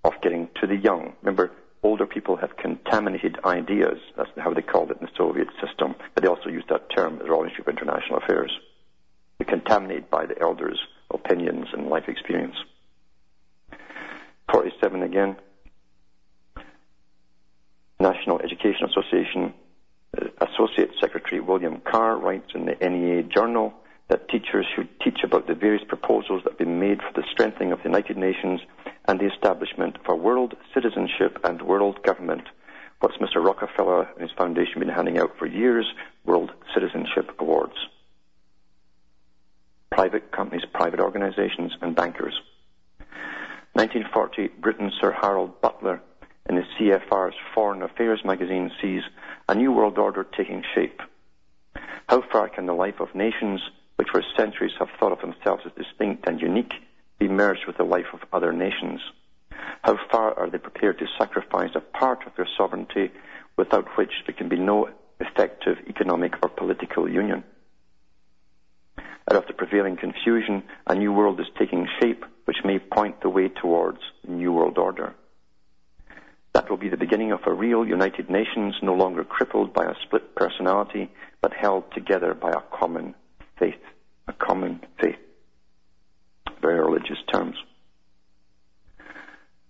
of 0.04 0.20
getting 0.22 0.50
to 0.60 0.68
the 0.68 0.76
young. 0.76 1.13
Remember, 1.22 1.52
older 1.82 2.06
people 2.06 2.36
have 2.36 2.58
contaminated 2.58 3.39
ideas. 3.46 4.00
That's 4.18 4.30
how 4.38 4.54
they 4.54 4.62
called 4.62 4.91
it 4.91 4.98
in 5.00 5.06
the 5.06 5.12
Soviet 5.15 5.48
system. 5.65 5.96
But 6.13 6.24
they 6.24 6.30
also 6.30 6.50
used 6.50 6.68
that 6.68 6.89
term, 6.94 7.20
the 7.20 7.26
Institute 7.26 7.68
of 7.68 7.70
International 7.70 8.18
Affairs. 8.18 8.52
Contaminated 9.43 10.10
by 10.10 10.26
the 10.26 10.39
elders' 10.41 10.80
opinions 11.12 11.67
and 11.74 11.88
life 11.88 12.08
experience. 12.08 12.56
47 14.52 15.04
again. 15.04 15.36
National 18.00 18.39
Education 18.39 18.89
Association 18.89 19.54
uh, 20.17 20.45
Associate 20.45 20.89
Secretary 21.00 21.39
William 21.41 21.82
Carr 21.89 22.17
writes 22.17 22.52
in 22.54 22.65
the 22.65 22.76
NEA 22.82 23.24
Journal 23.24 23.74
that 24.10 24.30
teachers 24.30 24.65
should 24.76 24.88
teach 25.00 25.19
about 25.24 25.48
the 25.48 25.56
various 25.56 25.84
proposals 25.88 26.43
that 26.43 26.52
have 26.52 26.60
been 26.60 26.80
made 26.80 27.00
for 27.00 27.13
the 27.19 27.28
strengthening 27.32 27.71
of 27.71 27.80
the 27.80 27.89
United 27.89 28.17
Nations 28.17 28.62
and 29.08 29.19
the 29.19 29.32
establishment 29.34 29.98
of 29.98 30.10
a 30.10 30.15
world 30.15 30.56
citizenship 30.74 31.39
and 31.43 31.62
world 31.62 32.04
government. 32.04 32.43
What's 33.00 33.17
Mr. 33.17 33.43
Rockefeller 33.43 34.04
and 34.13 34.21
his 34.21 34.38
foundation 34.38 34.80
been 34.80 34.89
handing 34.89 35.17
out 35.17 35.38
for 35.38 35.45
years? 35.45 35.86
World 36.26 36.52
Citizenship 36.74 37.32
Awards. 37.39 37.76
Private 39.95 40.29
companies, 40.34 40.65
private 40.73 40.99
organizations, 40.99 41.71
and 41.81 41.95
bankers. 41.95 42.34
1940, 43.75 44.49
Britain's 44.60 44.91
Sir 44.99 45.13
Harold 45.13 45.62
Butler 45.62 46.01
in 46.49 46.55
the 46.55 46.63
CFR's 46.77 47.36
Foreign 47.53 47.81
Affairs 47.81 48.19
magazine 48.25 48.71
sees 48.81 49.03
a 49.47 49.55
new 49.55 49.71
world 49.71 49.97
order 49.97 50.25
taking 50.25 50.65
shape. 50.75 50.99
How 52.10 52.21
far 52.29 52.49
can 52.49 52.65
the 52.65 52.73
life 52.73 52.99
of 52.99 53.15
nations, 53.15 53.62
which 53.95 54.10
for 54.12 54.21
centuries 54.36 54.73
have 54.79 54.89
thought 54.99 55.13
of 55.13 55.21
themselves 55.21 55.63
as 55.65 55.71
distinct 55.81 56.27
and 56.27 56.41
unique, 56.41 56.73
be 57.17 57.29
merged 57.29 57.65
with 57.65 57.77
the 57.77 57.86
life 57.86 58.12
of 58.12 58.19
other 58.34 58.51
nations? 58.51 58.99
How 59.81 59.97
far 60.12 60.38
are 60.38 60.49
they 60.49 60.58
prepared 60.58 60.99
to 60.99 61.08
sacrifice 61.17 61.71
a 61.73 61.79
part 61.79 62.27
of 62.27 62.34
their 62.36 62.49
sovereignty 62.58 63.12
without 63.55 63.88
which 63.97 64.12
there 64.27 64.36
can 64.36 64.49
be 64.49 64.60
no 64.60 64.89
effective 65.21 65.77
economic 65.88 66.34
or 66.43 66.49
political 66.49 67.10
union? 67.10 67.45
Out 69.29 69.38
of 69.38 69.47
the 69.47 69.53
prevailing 69.53 69.97
confusion, 69.97 70.63
a 70.88 70.95
new 70.95 71.11
world 71.11 71.39
is 71.39 71.47
taking 71.57 71.88
shape 71.99 72.23
which 72.45 72.63
may 72.63 72.79
point 72.79 73.21
the 73.21 73.29
way 73.29 73.49
towards 73.49 73.99
a 74.27 74.31
new 74.31 74.51
world 74.51 74.77
order. 74.77 75.15
That 76.53 76.69
will 76.69 76.77
be 76.77 76.89
the 76.89 76.97
beginning 76.97 77.31
of 77.31 77.41
a 77.45 77.53
real 77.53 77.85
United 77.85 78.29
Nations, 78.29 78.75
no 78.81 78.93
longer 78.93 79.23
crippled 79.23 79.73
by 79.73 79.85
a 79.85 79.95
split 80.03 80.35
personality, 80.35 81.11
but 81.41 81.53
held 81.53 81.91
together 81.93 82.33
by 82.33 82.51
a 82.51 82.77
common 82.77 83.15
faith. 83.57 83.81
A 84.27 84.33
common 84.33 84.79
faith 85.01 85.17
very 86.65 86.79
religious 86.79 87.19
terms. 87.31 87.55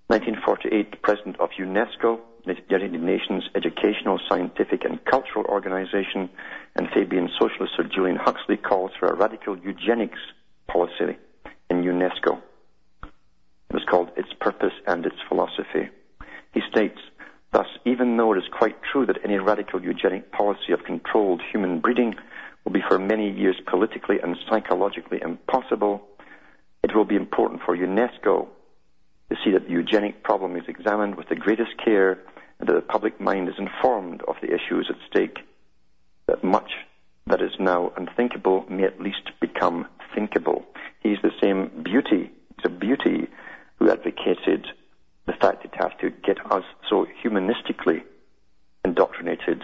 1948, 0.07 0.91
the 0.91 0.97
president 0.97 1.39
of 1.41 1.49
UNESCO, 1.59 2.19
the 2.45 2.55
United 2.69 3.01
Nations 3.01 3.43
Educational, 3.55 4.19
Scientific 4.29 4.85
and 4.85 5.03
Cultural 5.05 5.45
Organization, 5.45 6.29
and 6.75 6.87
Fabian 6.93 7.29
socialist 7.39 7.73
Sir 7.75 7.83
Julian 7.83 8.17
Huxley 8.17 8.57
calls 8.57 8.91
for 8.99 9.07
a 9.07 9.15
radical 9.15 9.57
eugenics 9.57 10.19
policy 10.67 11.17
in 11.69 11.83
UNESCO. 11.83 12.41
It 13.03 13.73
was 13.73 13.83
called 13.89 14.11
Its 14.15 14.29
Purpose 14.39 14.73
and 14.87 15.05
Its 15.05 15.17
Philosophy. 15.27 15.89
He 16.53 16.61
states, 16.71 16.99
thus, 17.51 17.67
even 17.85 18.17
though 18.17 18.33
it 18.33 18.37
is 18.37 18.49
quite 18.57 18.77
true 18.91 19.05
that 19.05 19.19
any 19.23 19.37
radical 19.37 19.81
eugenic 19.81 20.31
policy 20.31 20.71
of 20.71 20.83
controlled 20.83 21.41
human 21.51 21.79
breeding 21.79 22.15
will 22.63 22.71
be 22.71 22.83
for 22.87 22.99
many 22.99 23.31
years 23.31 23.59
politically 23.65 24.19
and 24.21 24.37
psychologically 24.49 25.19
impossible, 25.21 26.07
it 26.83 26.95
will 26.95 27.05
be 27.05 27.15
important 27.15 27.61
for 27.65 27.75
UNESCO 27.75 28.47
to 29.29 29.35
see 29.43 29.51
that 29.51 29.65
the 29.65 29.71
eugenic 29.71 30.23
problem 30.23 30.55
is 30.55 30.63
examined 30.67 31.15
with 31.15 31.27
the 31.29 31.35
greatest 31.35 31.71
care 31.83 32.19
and 32.59 32.69
that 32.69 32.73
the 32.73 32.81
public 32.81 33.19
mind 33.19 33.49
is 33.49 33.55
informed 33.57 34.21
of 34.27 34.35
the 34.41 34.53
issues 34.53 34.89
at 34.89 34.97
stake, 35.09 35.39
that 36.27 36.43
much 36.43 36.71
that 37.27 37.41
is 37.41 37.51
now 37.59 37.91
unthinkable 37.97 38.65
may 38.69 38.83
at 38.83 39.01
least 39.01 39.31
become 39.39 39.87
thinkable. 40.13 40.65
He's 41.01 41.17
the 41.21 41.31
same 41.41 41.83
beauty, 41.83 42.31
a 42.65 42.69
beauty 42.69 43.27
who 43.77 43.91
advocated 43.91 44.65
the 45.27 45.33
fact 45.33 45.63
that 45.63 45.75
has 45.75 45.91
to 46.01 46.09
get 46.09 46.37
us 46.51 46.63
so 46.89 47.05
humanistically 47.23 48.03
indoctrinated 48.83 49.61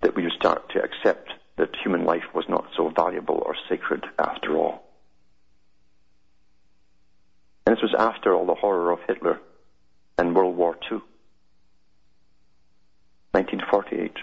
that 0.00 0.14
we 0.16 0.22
would 0.22 0.32
start 0.32 0.70
to 0.70 0.82
accept 0.82 1.30
that 1.56 1.76
human 1.82 2.04
life 2.04 2.24
was 2.34 2.44
not 2.48 2.64
so 2.76 2.90
valuable 2.90 3.42
or 3.44 3.54
sacred 3.68 4.04
after 4.18 4.56
all. 4.56 4.82
And 7.66 7.76
this 7.76 7.82
was 7.82 7.94
after 7.98 8.34
all 8.34 8.46
the 8.46 8.54
horror 8.54 8.90
of 8.92 9.00
Hitler 9.06 9.40
and 10.16 10.34
World 10.34 10.56
War 10.56 10.76
II. 10.90 11.00
1948. 13.38 14.16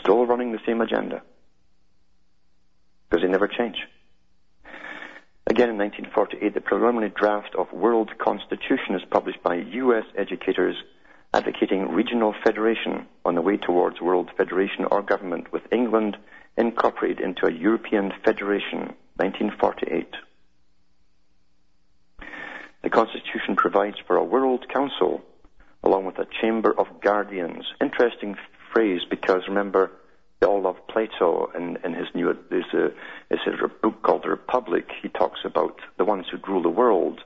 Still 0.00 0.24
running 0.24 0.52
the 0.52 0.58
same 0.64 0.80
agenda. 0.80 1.22
Because 3.10 3.22
they 3.22 3.30
never 3.30 3.46
change. 3.46 3.76
Again 5.46 5.68
in 5.70 5.76
1948, 5.76 6.54
the 6.54 6.60
preliminary 6.62 7.12
draft 7.14 7.54
of 7.58 7.70
World 7.72 8.10
Constitution 8.18 8.94
is 8.94 9.02
published 9.10 9.42
by 9.42 9.56
U.S. 9.56 10.04
educators 10.16 10.76
advocating 11.34 11.92
regional 11.92 12.34
federation 12.42 13.06
on 13.26 13.34
the 13.34 13.42
way 13.42 13.58
towards 13.58 14.00
world 14.00 14.30
federation 14.34 14.86
or 14.90 15.02
government 15.02 15.52
with 15.52 15.62
England 15.70 16.16
incorporated 16.56 17.20
into 17.20 17.46
a 17.46 17.52
European 17.52 18.12
federation, 18.24 18.94
1948. 19.16 20.14
The 22.82 22.90
Constitution 22.90 23.56
provides 23.56 23.96
for 24.06 24.16
a 24.16 24.24
World 24.24 24.66
Council 24.72 25.22
along 25.88 26.04
with 26.04 26.18
a 26.18 26.26
Chamber 26.42 26.78
of 26.78 27.00
Guardians. 27.00 27.64
Interesting 27.80 28.36
phrase 28.72 29.00
because 29.08 29.42
remember, 29.48 29.90
they 30.38 30.46
all 30.46 30.60
love 30.60 30.76
Plato 30.86 31.50
and, 31.54 31.78
and 31.82 31.96
his 31.96 32.06
new, 32.14 32.36
there's 32.50 32.72
a, 32.74 32.92
there's 33.30 33.60
a 33.64 33.68
book 33.68 34.02
called 34.02 34.22
The 34.22 34.28
Republic. 34.28 34.86
He 35.02 35.08
talks 35.08 35.40
about 35.44 35.80
the 35.96 36.04
ones 36.04 36.26
who 36.30 36.38
rule 36.46 36.62
the 36.62 36.68
world, 36.68 37.20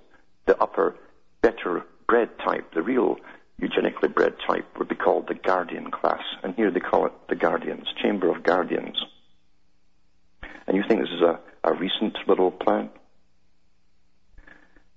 the 0.47 0.57
upper, 0.59 0.95
better 1.43 1.85
bred 2.07 2.31
type, 2.39 2.73
the 2.73 2.83
real 2.83 3.17
eugenically 3.59 4.09
bred 4.09 4.35
type 4.47 4.67
would 4.79 4.89
be 4.89 4.95
called 4.95 5.27
the 5.27 5.35
guardian 5.35 5.91
class. 5.91 6.23
And 6.45 6.55
here 6.55 6.71
they 6.71 6.81
call 6.81 7.07
it 7.07 7.13
the 7.29 7.37
guardians, 7.37 7.89
Chamber 8.01 8.31
of 8.31 8.45
Guardians. 8.45 8.97
And 10.69 10.77
you 10.77 10.85
think 10.87 11.01
this 11.01 11.11
is 11.11 11.23
a, 11.23 11.41
a 11.65 11.75
recent 11.75 12.17
little 12.29 12.53
plan? 12.53 12.91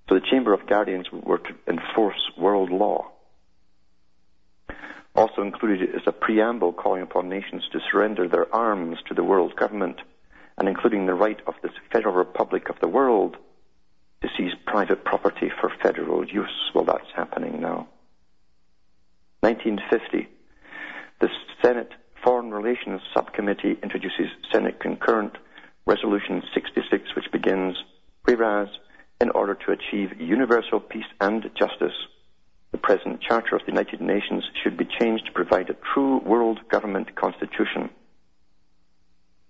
So 0.08 0.16
the 0.16 0.26
Chamber 0.30 0.54
of 0.54 0.68
Guardians 0.68 1.08
were 1.12 1.40
to 1.40 1.56
enforce 1.68 2.22
world 2.38 2.70
law. 2.70 3.12
Also 5.16 5.42
included 5.42 5.90
is 5.96 6.02
a 6.06 6.12
preamble 6.12 6.74
calling 6.74 7.02
upon 7.02 7.30
nations 7.30 7.64
to 7.72 7.80
surrender 7.90 8.28
their 8.28 8.54
arms 8.54 8.98
to 9.08 9.14
the 9.14 9.24
world 9.24 9.56
government 9.56 10.02
and 10.58 10.68
including 10.68 11.06
the 11.06 11.14
right 11.14 11.40
of 11.48 11.54
the 11.62 11.70
Federal 11.92 12.16
Republic 12.16 12.70
of 12.70 12.80
the 12.82 12.88
world 12.88 13.38
to 14.22 14.30
seize 14.38 14.54
private 14.66 15.04
property 15.04 15.50
for 15.60 15.72
federal 15.82 16.26
use. 16.26 16.72
Well, 16.74 16.86
that's 16.86 17.12
happening 17.16 17.62
now. 17.62 17.88
1950, 19.42 20.28
the 21.22 21.30
Senate 21.62 21.92
Foreign 22.24 22.52
Relations 22.52 23.02
Subcommittee 23.14 23.78
introduces 23.84 24.28
Senate 24.52 24.80
Concurrent 24.80 25.38
Resolution 25.86 26.42
66, 26.54 27.16
which 27.16 27.32
begins, 27.32 27.78
whereas, 28.24 28.70
in 29.22 29.30
order 29.30 29.56
to 29.56 29.72
achieve 29.72 30.20
universal 30.20 30.80
peace 30.80 31.06
and 31.22 31.44
justice, 31.58 31.94
the 32.72 32.78
present 32.78 33.22
Charter 33.22 33.56
of 33.56 33.62
the 33.66 33.72
United 33.72 34.02
Nations 34.02 34.44
should 34.64 34.78
be 34.78 34.88
changed 35.00 35.26
to 35.26 35.32
provide 35.32 35.70
a 35.70 35.78
true 35.94 36.20
world 36.20 36.60
government 36.70 37.16
constitution. 37.16 37.90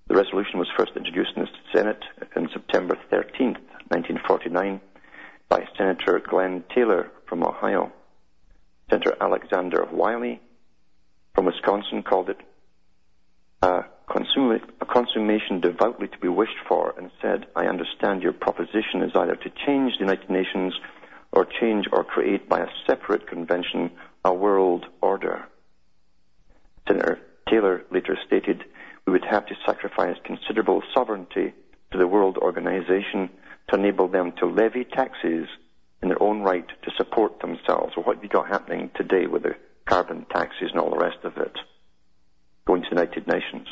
The 0.07 0.15
resolution 0.15 0.59
was 0.59 0.67
first 0.77 0.91
introduced 0.95 1.31
in 1.35 1.43
the 1.43 1.49
Senate 1.73 2.03
on 2.35 2.49
September 2.53 2.95
13, 3.09 3.53
1949, 3.89 4.79
by 5.49 5.67
Senator 5.77 6.19
Glen 6.19 6.63
Taylor 6.73 7.11
from 7.27 7.43
Ohio. 7.43 7.91
Senator 8.89 9.15
Alexander 9.19 9.87
Wiley 9.91 10.39
from 11.33 11.45
Wisconsin 11.45 12.03
called 12.03 12.29
it 12.29 12.37
a, 13.61 13.85
a 14.07 14.85
consummation 14.85 15.59
devoutly 15.59 16.07
to 16.07 16.17
be 16.19 16.27
wished 16.27 16.59
for 16.67 16.93
and 16.97 17.09
said, 17.21 17.47
I 17.55 17.65
understand 17.65 18.21
your 18.21 18.33
proposition 18.33 19.01
is 19.01 19.11
either 19.15 19.35
to 19.35 19.49
change 19.65 19.93
the 19.93 20.05
United 20.05 20.29
Nations 20.29 20.73
or 21.35 21.45
change 21.45 21.85
or 21.91 22.03
create 22.03 22.47
by 22.47 22.61
a 22.61 22.67
separate 22.87 23.27
convention 23.27 23.91
a 24.23 24.33
world 24.33 24.85
order. 25.01 25.45
Senator 26.87 27.19
Taylor 27.49 27.83
later 27.91 28.17
stated, 28.25 28.63
we 29.05 29.13
would 29.13 29.25
have 29.25 29.45
to 29.47 29.55
sacrifice 29.65 30.15
considerable 30.23 30.81
sovereignty 30.93 31.53
to 31.91 31.97
the 31.97 32.07
world 32.07 32.37
organization 32.37 33.29
to 33.69 33.75
enable 33.75 34.07
them 34.07 34.31
to 34.39 34.47
levy 34.47 34.83
taxes 34.83 35.47
in 36.01 36.09
their 36.09 36.21
own 36.21 36.41
right 36.41 36.67
to 36.83 36.91
support 36.97 37.39
themselves. 37.39 37.93
Well, 37.95 38.05
what 38.05 38.15
have 38.15 38.23
you 38.23 38.29
got 38.29 38.47
happening 38.47 38.89
today 38.95 39.27
with 39.27 39.43
the 39.43 39.55
carbon 39.85 40.25
taxes 40.31 40.71
and 40.71 40.79
all 40.79 40.89
the 40.89 40.97
rest 40.97 41.23
of 41.23 41.37
it 41.37 41.57
going 42.65 42.81
to 42.83 42.89
the 42.89 42.95
United 42.95 43.27
Nations? 43.27 43.67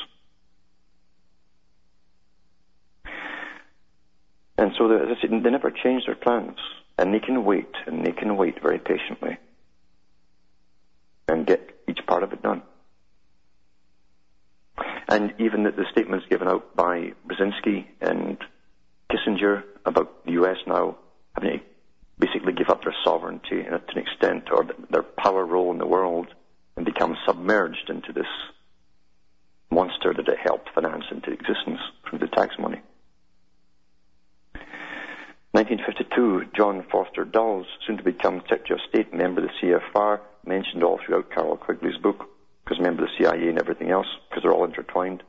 And 4.57 4.71
so, 4.77 4.91
as 4.91 5.17
I 5.17 5.21
said, 5.21 5.31
they 5.31 5.49
never 5.49 5.71
change 5.71 6.05
their 6.05 6.15
plans. 6.15 6.57
And 6.97 7.13
they 7.13 7.19
can 7.19 7.43
wait, 7.43 7.71
and 7.87 8.05
they 8.05 8.11
can 8.11 8.37
wait 8.37 8.61
very 8.61 8.79
patiently 8.79 9.37
and 11.27 11.47
get 11.47 11.69
each 11.87 11.99
part 12.05 12.23
of 12.23 12.33
it 12.33 12.41
done. 12.41 12.61
And 15.07 15.33
even 15.39 15.63
the, 15.63 15.85
statements 15.91 16.25
given 16.29 16.47
out 16.47 16.75
by 16.75 17.13
Brzezinski 17.27 17.85
and 18.01 18.37
Kissinger 19.11 19.63
about 19.85 20.25
the 20.25 20.33
U.S. 20.33 20.57
now 20.65 20.97
having 21.35 21.59
to 21.59 21.65
basically 22.19 22.53
give 22.53 22.69
up 22.69 22.83
their 22.83 22.95
sovereignty 23.03 23.63
to 23.63 23.75
an 23.75 23.97
extent 23.97 24.49
or 24.51 24.65
their 24.89 25.03
power 25.03 25.45
role 25.45 25.71
in 25.71 25.77
the 25.77 25.85
world 25.85 26.27
and 26.75 26.85
become 26.85 27.17
submerged 27.25 27.89
into 27.89 28.13
this 28.13 28.27
monster 29.69 30.13
that 30.13 30.27
it 30.27 30.37
helped 30.43 30.69
finance 30.73 31.05
into 31.11 31.31
existence 31.31 31.79
through 32.07 32.19
the 32.19 32.27
tax 32.27 32.55
money. 32.59 32.81
1952, 35.53 36.49
John 36.57 36.83
Foster 36.91 37.25
Dulles, 37.25 37.67
soon 37.85 37.97
to 37.97 38.03
become 38.03 38.41
Secretary 38.49 38.79
of 38.79 38.89
State, 38.89 39.13
member 39.13 39.43
of 39.43 39.49
the 39.61 39.79
CFR, 39.95 40.19
mentioned 40.47 40.83
all 40.83 40.97
throughout 40.97 41.29
Carroll 41.29 41.57
Quigley's 41.57 42.01
book, 42.01 42.25
because 42.65 42.81
member 42.81 43.03
of 43.03 43.09
the 43.09 43.23
CIA 43.23 43.49
and 43.49 43.59
everything 43.59 43.91
else, 43.91 44.07
because 44.27 44.41
they're 44.41 44.51
all 44.51 44.65
intertwined, 44.65 45.21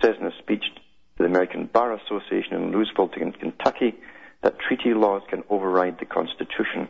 says 0.00 0.14
in 0.20 0.26
a 0.28 0.38
speech 0.38 0.62
to 0.72 0.82
the 1.18 1.24
American 1.24 1.66
Bar 1.66 1.94
Association 1.94 2.54
in 2.54 2.70
Louisville, 2.70 3.08
Kentucky, 3.08 3.96
that 4.44 4.60
treaty 4.60 4.94
laws 4.94 5.22
can 5.28 5.42
override 5.50 5.98
the 5.98 6.06
Constitution. 6.06 6.86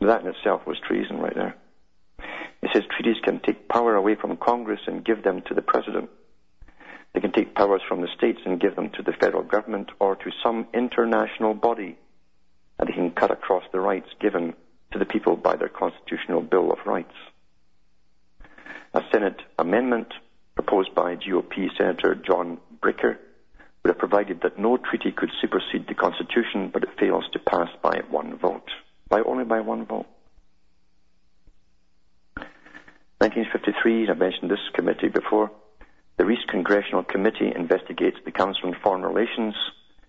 That 0.00 0.22
in 0.22 0.26
itself 0.26 0.66
was 0.66 0.78
treason 0.88 1.18
right 1.18 1.34
there. 1.36 1.54
It 2.62 2.70
says 2.72 2.82
treaties 2.90 3.22
can 3.22 3.38
take 3.38 3.68
power 3.68 3.94
away 3.94 4.16
from 4.16 4.36
Congress 4.38 4.80
and 4.88 5.04
give 5.04 5.22
them 5.22 5.42
to 5.42 5.54
the 5.54 5.62
President. 5.62 6.10
They 7.14 7.20
can 7.20 7.32
take 7.32 7.54
powers 7.54 7.82
from 7.88 8.02
the 8.02 8.08
states 8.16 8.40
and 8.44 8.60
give 8.60 8.76
them 8.76 8.90
to 8.90 9.02
the 9.02 9.12
federal 9.12 9.42
government 9.42 9.90
or 9.98 10.16
to 10.16 10.30
some 10.42 10.66
international 10.74 11.54
body. 11.54 11.96
And 12.78 12.88
they 12.88 12.92
can 12.92 13.10
cut 13.10 13.30
across 13.30 13.64
the 13.72 13.80
rights 13.80 14.08
given 14.20 14.54
to 14.92 14.98
the 14.98 15.06
people 15.06 15.36
by 15.36 15.56
their 15.56 15.68
Constitutional 15.68 16.42
Bill 16.42 16.70
of 16.72 16.78
Rights. 16.86 17.14
A 18.94 19.00
Senate 19.12 19.40
amendment 19.58 20.08
proposed 20.54 20.94
by 20.94 21.16
GOP 21.16 21.68
Senator 21.76 22.14
John 22.14 22.58
Bricker 22.82 23.16
would 23.82 23.90
have 23.90 23.98
provided 23.98 24.40
that 24.42 24.58
no 24.58 24.76
treaty 24.76 25.12
could 25.12 25.30
supersede 25.40 25.86
the 25.86 25.94
Constitution, 25.94 26.70
but 26.72 26.82
it 26.82 26.98
fails 26.98 27.24
to 27.32 27.38
pass 27.38 27.68
by 27.82 28.00
one 28.10 28.36
vote. 28.36 28.68
By 29.08 29.20
only 29.20 29.44
by 29.44 29.60
one 29.60 29.86
vote. 29.86 30.06
1953, 33.18 34.08
I 34.10 34.14
mentioned 34.14 34.50
this 34.50 34.58
committee 34.74 35.08
before. 35.08 35.50
The 36.16 36.24
Reece 36.24 36.44
Congressional 36.48 37.04
Committee 37.04 37.52
investigates 37.54 38.18
the 38.24 38.32
Council 38.32 38.68
on 38.68 38.76
Foreign 38.82 39.02
Relations 39.02 39.54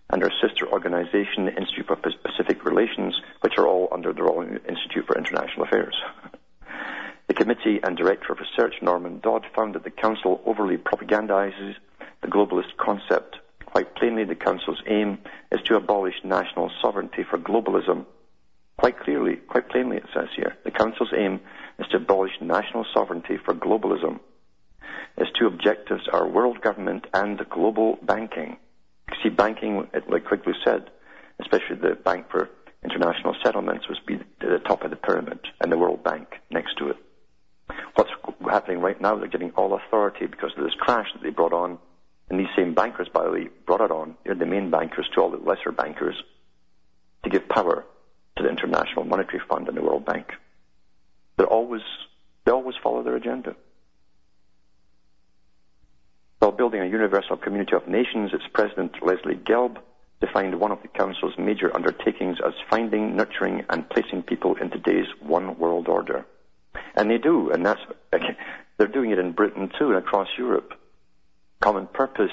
and 0.09 0.23
our 0.23 0.31
sister 0.41 0.67
organization, 0.67 1.45
the 1.45 1.55
Institute 1.55 1.87
for 1.87 1.97
Pacific 1.97 2.63
Relations, 2.63 3.19
which 3.41 3.57
are 3.57 3.67
all 3.67 3.89
under 3.91 4.13
the 4.13 4.23
Royal 4.23 4.43
Institute 4.69 5.05
for 5.05 5.17
International 5.17 5.65
Affairs. 5.65 5.95
The 7.27 7.33
committee 7.33 7.81
and 7.83 7.97
director 7.97 8.31
of 8.31 8.39
research, 8.39 8.75
Norman 8.81 9.19
Dodd, 9.19 9.45
found 9.53 9.75
that 9.75 9.83
the 9.83 9.91
Council 9.91 10.41
overly 10.45 10.77
propagandizes 10.77 11.75
the 12.21 12.27
globalist 12.29 12.77
concept 12.77 13.37
Quite 13.77 13.95
plainly, 13.95 14.23
the 14.23 14.33
Council's 14.33 14.81
aim 14.87 15.19
is 15.51 15.61
to 15.65 15.75
abolish 15.75 16.15
national 16.23 16.71
sovereignty 16.81 17.23
for 17.29 17.37
globalism. 17.37 18.05
Quite 18.77 18.97
clearly, 18.99 19.35
quite 19.35 19.69
plainly, 19.69 19.97
it 19.97 20.05
says 20.15 20.29
here, 20.35 20.55
the 20.63 20.71
Council's 20.71 21.13
aim 21.15 21.41
is 21.77 21.85
to 21.89 21.97
abolish 21.97 22.31
national 22.41 22.85
sovereignty 22.91 23.37
for 23.37 23.53
globalism. 23.53 24.19
Its 25.17 25.31
two 25.37 25.47
objectives 25.47 26.07
are 26.11 26.27
world 26.27 26.61
government 26.61 27.05
and 27.13 27.39
global 27.49 27.97
banking. 28.01 28.57
See, 29.23 29.29
banking, 29.29 29.87
like 30.09 30.25
Quigley 30.25 30.53
said, 30.63 30.89
especially 31.39 31.77
the 31.77 31.95
Bank 31.95 32.29
for 32.29 32.49
International 32.83 33.35
Settlements, 33.43 33.87
was 33.87 33.99
be 34.05 34.15
at 34.15 34.25
the 34.39 34.59
top 34.59 34.83
of 34.83 34.91
the 34.91 34.95
pyramid, 34.95 35.39
and 35.61 35.71
the 35.71 35.77
World 35.77 36.03
Bank 36.03 36.27
next 36.51 36.77
to 36.77 36.89
it. 36.89 36.97
What's 37.95 38.11
happening 38.49 38.79
right 38.79 38.99
now? 38.99 39.15
They're 39.15 39.27
getting 39.27 39.51
all 39.51 39.73
authority 39.73 40.25
because 40.25 40.51
of 40.57 40.63
this 40.63 40.73
crash 40.75 41.07
that 41.13 41.23
they 41.23 41.29
brought 41.29 41.53
on 41.53 41.79
and 42.29 42.39
these 42.39 42.47
same 42.55 42.73
bankers, 42.73 43.07
by 43.13 43.23
the 43.23 43.31
way, 43.31 43.47
brought 43.65 43.81
it 43.81 43.91
on, 43.91 44.15
they're 44.25 44.35
the 44.35 44.45
main 44.45 44.69
bankers 44.69 45.07
to 45.13 45.21
all 45.21 45.31
the 45.31 45.37
lesser 45.37 45.71
bankers, 45.71 46.15
to 47.23 47.29
give 47.29 47.47
power 47.47 47.85
to 48.35 48.43
the 48.43 48.49
International 48.49 49.05
Monetary 49.05 49.41
Fund 49.47 49.67
and 49.67 49.77
the 49.77 49.81
World 49.81 50.05
Bank. 50.05 50.27
They're 51.37 51.47
always, 51.47 51.81
they 52.45 52.51
always 52.51 52.75
follow 52.83 53.03
their 53.03 53.15
agenda. 53.15 53.55
While 56.47 56.55
building 56.55 56.79
a 56.79 56.85
universal 56.85 57.35
community 57.35 57.75
of 57.75 57.89
nations, 57.89 58.31
its 58.33 58.47
president, 58.53 58.93
Leslie 59.05 59.35
Gelb, 59.35 59.79
defined 60.21 60.57
one 60.57 60.71
of 60.71 60.81
the 60.81 60.87
Council's 60.87 61.37
major 61.37 61.75
undertakings 61.75 62.37
as 62.39 62.53
finding, 62.69 63.17
nurturing, 63.17 63.65
and 63.69 63.89
placing 63.89 64.23
people 64.23 64.55
in 64.55 64.69
today's 64.69 65.07
one 65.19 65.59
world 65.59 65.89
order. 65.89 66.25
And 66.95 67.11
they 67.11 67.17
do, 67.17 67.51
and 67.51 67.65
that's, 67.65 67.81
they're 68.77 68.87
doing 68.87 69.11
it 69.11 69.19
in 69.19 69.33
Britain 69.33 69.69
too 69.77 69.89
and 69.89 69.97
across 69.97 70.29
Europe. 70.37 70.73
Common 71.59 71.85
purpose, 71.85 72.31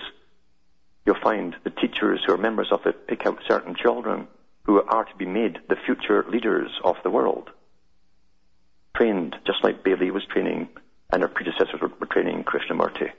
you'll 1.05 1.17
find 1.21 1.57
the 1.65 1.71
teachers 1.71 2.21
who 2.25 2.35
are 2.35 2.39
members 2.39 2.69
of 2.71 2.87
it 2.87 3.09
pick 3.09 3.27
out 3.27 3.41
certain 3.49 3.75
children 3.75 4.29
who 4.62 4.81
are 4.81 5.07
to 5.07 5.17
be 5.17 5.27
made 5.27 5.59
the 5.69 5.77
future 5.87 6.25
leaders 6.29 6.71
of 6.85 6.95
the 7.03 7.11
world. 7.11 7.51
Trained 8.97 9.35
just 9.45 9.65
like 9.65 9.83
Bailey 9.83 10.12
was 10.12 10.25
training 10.25 10.69
and 11.11 11.21
her 11.23 11.29
predecessors 11.29 11.81
were, 11.81 11.91
were 11.99 12.07
training 12.07 12.45
Krishnamurti. 12.45 13.11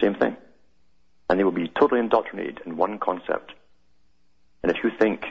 Same 0.00 0.14
thing. 0.14 0.36
And 1.28 1.38
they 1.38 1.44
will 1.44 1.52
be 1.52 1.68
totally 1.68 2.00
indoctrinated 2.00 2.60
in 2.64 2.76
one 2.76 2.98
concept. 2.98 3.52
And 4.62 4.70
if 4.70 4.78
you 4.82 4.90
think 4.98 5.22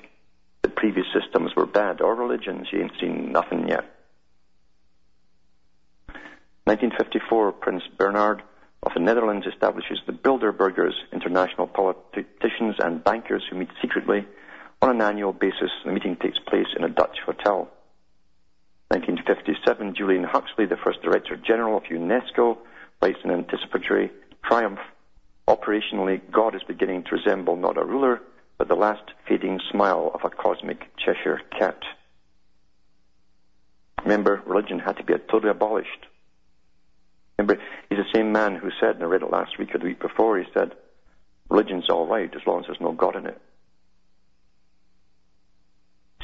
the 0.61 0.69
previous 0.69 1.07
systems 1.13 1.55
were 1.55 1.65
bad 1.65 2.01
or 2.01 2.15
religions, 2.15 2.67
you 2.71 2.81
ain't 2.81 2.99
seen 2.99 3.31
nothing 3.31 3.67
yet. 3.67 3.85
1954, 6.65 7.53
Prince 7.53 7.83
Bernhard 7.97 8.43
of 8.83 8.93
the 8.93 8.99
Netherlands 8.99 9.47
establishes 9.47 9.99
the 10.05 10.13
Bilderbergers, 10.13 10.93
international 11.11 11.67
politicians 11.67 12.75
and 12.79 13.03
bankers 13.03 13.43
who 13.49 13.57
meet 13.57 13.69
secretly 13.81 14.25
on 14.81 14.89
an 14.89 15.01
annual 15.01 15.33
basis. 15.33 15.71
The 15.85 15.91
meeting 15.91 16.17
takes 16.17 16.37
place 16.39 16.67
in 16.75 16.83
a 16.83 16.89
Dutch 16.89 17.17
hotel. 17.25 17.69
1957, 18.89 19.95
Julian 19.95 20.23
Huxley, 20.23 20.65
the 20.65 20.77
first 20.83 21.01
Director 21.01 21.35
General 21.35 21.77
of 21.77 21.83
UNESCO, 21.83 22.57
writes 23.01 23.19
an 23.23 23.31
anticipatory 23.31 24.11
triumph. 24.43 24.79
Operationally, 25.47 26.21
God 26.31 26.55
is 26.55 26.63
beginning 26.67 27.03
to 27.03 27.15
resemble 27.15 27.55
not 27.55 27.77
a 27.77 27.85
ruler, 27.85 28.21
but 28.57 28.67
the 28.67 28.75
last 28.75 29.03
fading 29.27 29.59
smile 29.71 30.11
of 30.13 30.21
a 30.23 30.29
cosmic 30.29 30.89
Cheshire 30.97 31.41
cat. 31.57 31.79
Remember, 34.03 34.41
religion 34.45 34.79
had 34.79 34.97
to 34.97 35.03
be 35.03 35.13
totally 35.29 35.49
abolished. 35.49 36.05
Remember, 37.37 37.61
he's 37.89 37.99
the 37.99 38.05
same 38.13 38.31
man 38.31 38.55
who 38.55 38.71
said, 38.79 38.95
and 38.95 39.03
I 39.03 39.07
read 39.07 39.21
it 39.21 39.31
last 39.31 39.57
week 39.59 39.73
or 39.75 39.77
the 39.77 39.85
week 39.85 39.99
before, 39.99 40.37
he 40.37 40.45
said, 40.53 40.73
religion's 41.49 41.89
all 41.89 42.07
right 42.07 42.33
as 42.35 42.41
long 42.45 42.61
as 42.61 42.65
there's 42.67 42.81
no 42.81 42.91
God 42.91 43.15
in 43.15 43.25
it. 43.25 43.39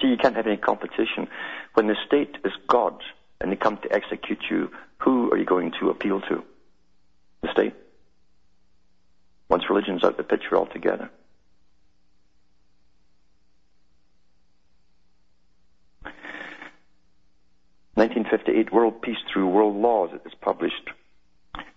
See, 0.02 0.08
you 0.08 0.18
can't 0.18 0.36
have 0.36 0.48
any 0.48 0.58
competition. 0.58 1.28
When 1.76 1.88
the 1.88 1.96
state 2.06 2.38
is 2.44 2.52
God 2.68 3.02
and 3.40 3.52
they 3.52 3.56
come 3.56 3.78
to 3.78 3.94
execute 3.94 4.44
you, 4.50 4.72
who 4.98 5.32
are 5.32 5.38
you 5.38 5.46
going 5.46 5.72
to 5.80 5.90
appeal 5.90 6.22
to? 6.22 6.44
The 7.42 7.52
state. 7.52 7.76
Once 9.50 9.64
religion's 9.70 10.04
out 10.04 10.18
the 10.18 10.24
picture 10.24 10.58
altogether. 10.58 11.10
Nineteen 17.96 18.26
fifty 18.30 18.52
eight 18.54 18.74
World 18.74 19.02
Peace 19.02 19.18
Through 19.32 19.48
World 19.48 19.76
Laws 19.76 20.10
is 20.26 20.34
published 20.42 20.90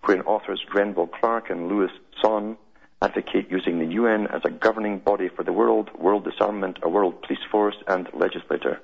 wherein 0.03 0.25
authors 0.25 0.62
Grenville 0.67 1.09
Clark 1.09 1.51
and 1.51 1.69
Louis 1.69 1.91
Sohn 2.23 2.57
advocate 3.03 3.51
using 3.51 3.79
the 3.79 3.95
UN 3.95 4.27
as 4.29 4.43
a 4.45 4.51
governing 4.51 4.99
body 4.99 5.29
for 5.29 5.43
the 5.45 5.53
world, 5.53 5.91
world 5.99 6.25
disarmament, 6.25 6.79
a 6.83 6.89
world 6.89 7.21
police 7.23 7.43
force, 7.51 7.77
and 7.87 8.09
legislator. 8.14 8.81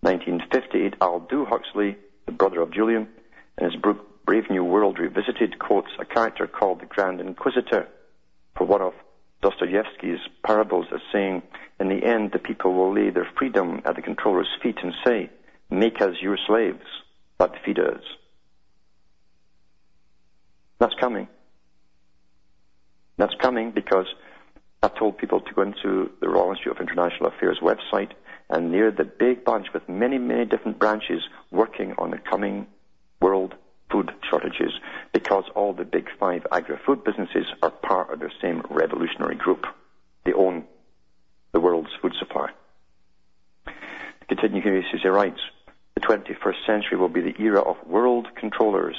1958, 0.00 0.94
Aldous 1.00 1.48
Huxley, 1.48 1.96
the 2.26 2.32
brother 2.32 2.60
of 2.60 2.70
Julian, 2.70 3.08
in 3.58 3.70
his 3.70 3.80
book 3.80 4.07
Brave 4.28 4.50
New 4.50 4.62
World 4.62 4.98
Revisited, 4.98 5.58
quotes 5.58 5.88
a 5.98 6.04
character 6.04 6.46
called 6.46 6.82
the 6.82 6.84
Grand 6.84 7.18
Inquisitor 7.18 7.88
for 8.58 8.66
one 8.66 8.82
of 8.82 8.92
Dostoevsky's 9.40 10.20
parables 10.44 10.84
as 10.92 11.00
saying, 11.10 11.42
In 11.80 11.88
the 11.88 12.04
end, 12.04 12.32
the 12.32 12.38
people 12.38 12.74
will 12.74 12.92
lay 12.92 13.08
their 13.08 13.26
freedom 13.38 13.80
at 13.86 13.96
the 13.96 14.02
controller's 14.02 14.54
feet 14.62 14.76
and 14.82 14.92
say, 15.02 15.30
Make 15.70 16.02
us 16.02 16.16
your 16.20 16.36
slaves, 16.46 16.84
but 17.38 17.54
feed 17.64 17.78
us. 17.78 18.02
That's 20.78 20.94
coming. 21.00 21.26
That's 23.16 23.34
coming 23.40 23.70
because 23.70 24.08
I've 24.82 24.94
told 24.94 25.16
people 25.16 25.40
to 25.40 25.54
go 25.54 25.62
into 25.62 26.10
the 26.20 26.28
Royal 26.28 26.50
Institute 26.50 26.72
of 26.76 26.82
International 26.82 27.30
Affairs 27.30 27.60
website 27.62 28.10
and 28.50 28.70
near 28.70 28.90
the 28.90 29.04
big 29.04 29.46
bunch 29.46 29.68
with 29.72 29.88
many, 29.88 30.18
many 30.18 30.44
different 30.44 30.78
branches 30.78 31.22
working 31.50 31.94
on 31.96 32.10
the 32.10 32.18
coming 32.18 32.66
world 33.22 33.54
food 33.90 34.12
shortages 34.30 34.72
because 35.12 35.44
all 35.54 35.72
the 35.72 35.84
big 35.84 36.08
five 36.18 36.46
agri-food 36.52 37.04
businesses 37.04 37.46
are 37.62 37.70
part 37.70 38.12
of 38.12 38.20
the 38.20 38.30
same 38.42 38.62
revolutionary 38.70 39.36
group. 39.36 39.66
They 40.24 40.32
own 40.32 40.64
the 41.52 41.60
world's 41.60 41.90
food 42.00 42.14
supply. 42.18 42.50
Continue 44.28 44.60
he 44.62 45.08
writes, 45.08 45.40
the 45.94 46.00
21st 46.02 46.66
century 46.66 46.98
will 46.98 47.08
be 47.08 47.22
the 47.22 47.40
era 47.40 47.60
of 47.60 47.76
world 47.86 48.28
controllers 48.36 48.96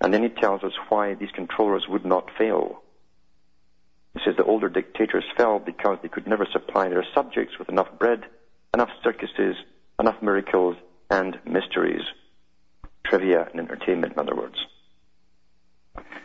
and 0.00 0.12
then 0.12 0.22
he 0.22 0.28
tells 0.28 0.62
us 0.62 0.72
why 0.88 1.14
these 1.14 1.30
controllers 1.34 1.86
would 1.88 2.04
not 2.04 2.30
fail. 2.38 2.82
He 4.14 4.20
says 4.24 4.34
the 4.36 4.44
older 4.44 4.68
dictators 4.68 5.24
fell 5.36 5.58
because 5.58 5.98
they 6.02 6.08
could 6.08 6.26
never 6.26 6.46
supply 6.52 6.88
their 6.88 7.04
subjects 7.14 7.58
with 7.58 7.68
enough 7.68 7.88
bread, 7.98 8.24
enough 8.74 8.90
circuses, 9.02 9.56
enough 9.98 10.20
miracles, 10.22 10.76
and 11.10 11.38
mysteries. 11.44 12.02
Trivia 13.08 13.48
and 13.50 13.60
entertainment, 13.60 14.14
in 14.14 14.18
other 14.18 14.34
words. 14.34 14.56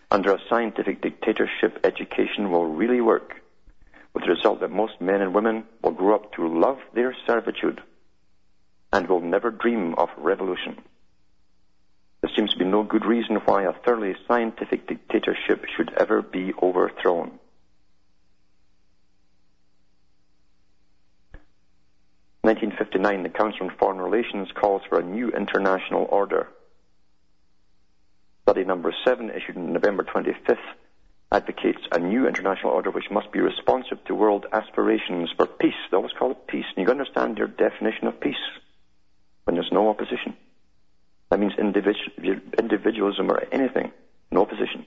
Under 0.10 0.34
a 0.34 0.42
scientific 0.50 1.02
dictatorship, 1.02 1.80
education 1.84 2.52
will 2.52 2.66
really 2.66 3.02
work, 3.02 3.36
with 4.14 4.24
the 4.24 4.32
result 4.32 4.60
that 4.60 4.72
most 4.72 5.00
men 5.00 5.22
and 5.22 5.34
women 5.34 5.64
will 5.82 5.92
grow 5.92 6.16
up 6.16 6.34
to 6.34 6.48
love 6.48 6.80
their 6.94 7.16
servitude 7.26 7.82
and 8.92 9.08
will 9.08 9.22
never 9.22 9.52
dream 9.52 9.96
of 9.96 10.10
revolution. 10.18 10.78
There 12.22 12.32
seems 12.36 12.52
to 12.52 12.60
be 12.60 12.66
no 12.66 12.84
good 12.84 13.06
reason 13.06 13.38
why 13.38 13.64
a 13.64 13.74
thoroughly 13.74 14.16
scientific 14.28 14.88
dictatorship 14.88 15.66
should 15.76 15.94
ever 15.98 16.22
be 16.22 16.54
overthrown. 16.62 17.40
In 22.44 22.50
1959, 22.50 23.24
the 23.24 23.30
Council 23.30 23.68
on 23.68 23.76
Foreign 23.78 24.02
Relations 24.02 24.50
calls 24.54 24.82
for 24.90 25.00
a 25.00 25.04
new 25.04 25.30
international 25.30 26.08
order. 26.10 26.48
Study 28.52 28.66
number 28.66 28.94
seven, 29.06 29.30
issued 29.30 29.56
on 29.56 29.72
November 29.72 30.04
25th, 30.04 30.58
advocates 31.32 31.80
a 31.94 32.00
new 32.00 32.28
international 32.28 32.74
order 32.74 32.92
which 32.92 33.10
must 33.10 33.32
be 33.32 33.40
responsive 33.40 34.04
to 34.04 34.14
world 34.14 34.46
aspirations 34.52 35.30
for 35.38 35.46
peace. 35.48 35.74
They 35.90 35.96
always 35.96 36.12
call 36.20 36.32
it 36.32 36.48
peace. 36.48 36.66
And 36.76 36.86
you 36.86 36.92
understand 36.92 37.38
your 37.38 37.48
definition 37.48 38.08
of 38.08 38.20
peace 38.20 38.36
when 39.46 39.56
there's 39.56 39.72
no 39.72 39.88
opposition. 39.88 40.36
That 41.30 41.40
means 41.40 41.54
individualism 41.58 43.32
or 43.32 43.42
anything, 43.54 43.94
no 44.32 44.42
opposition. 44.42 44.86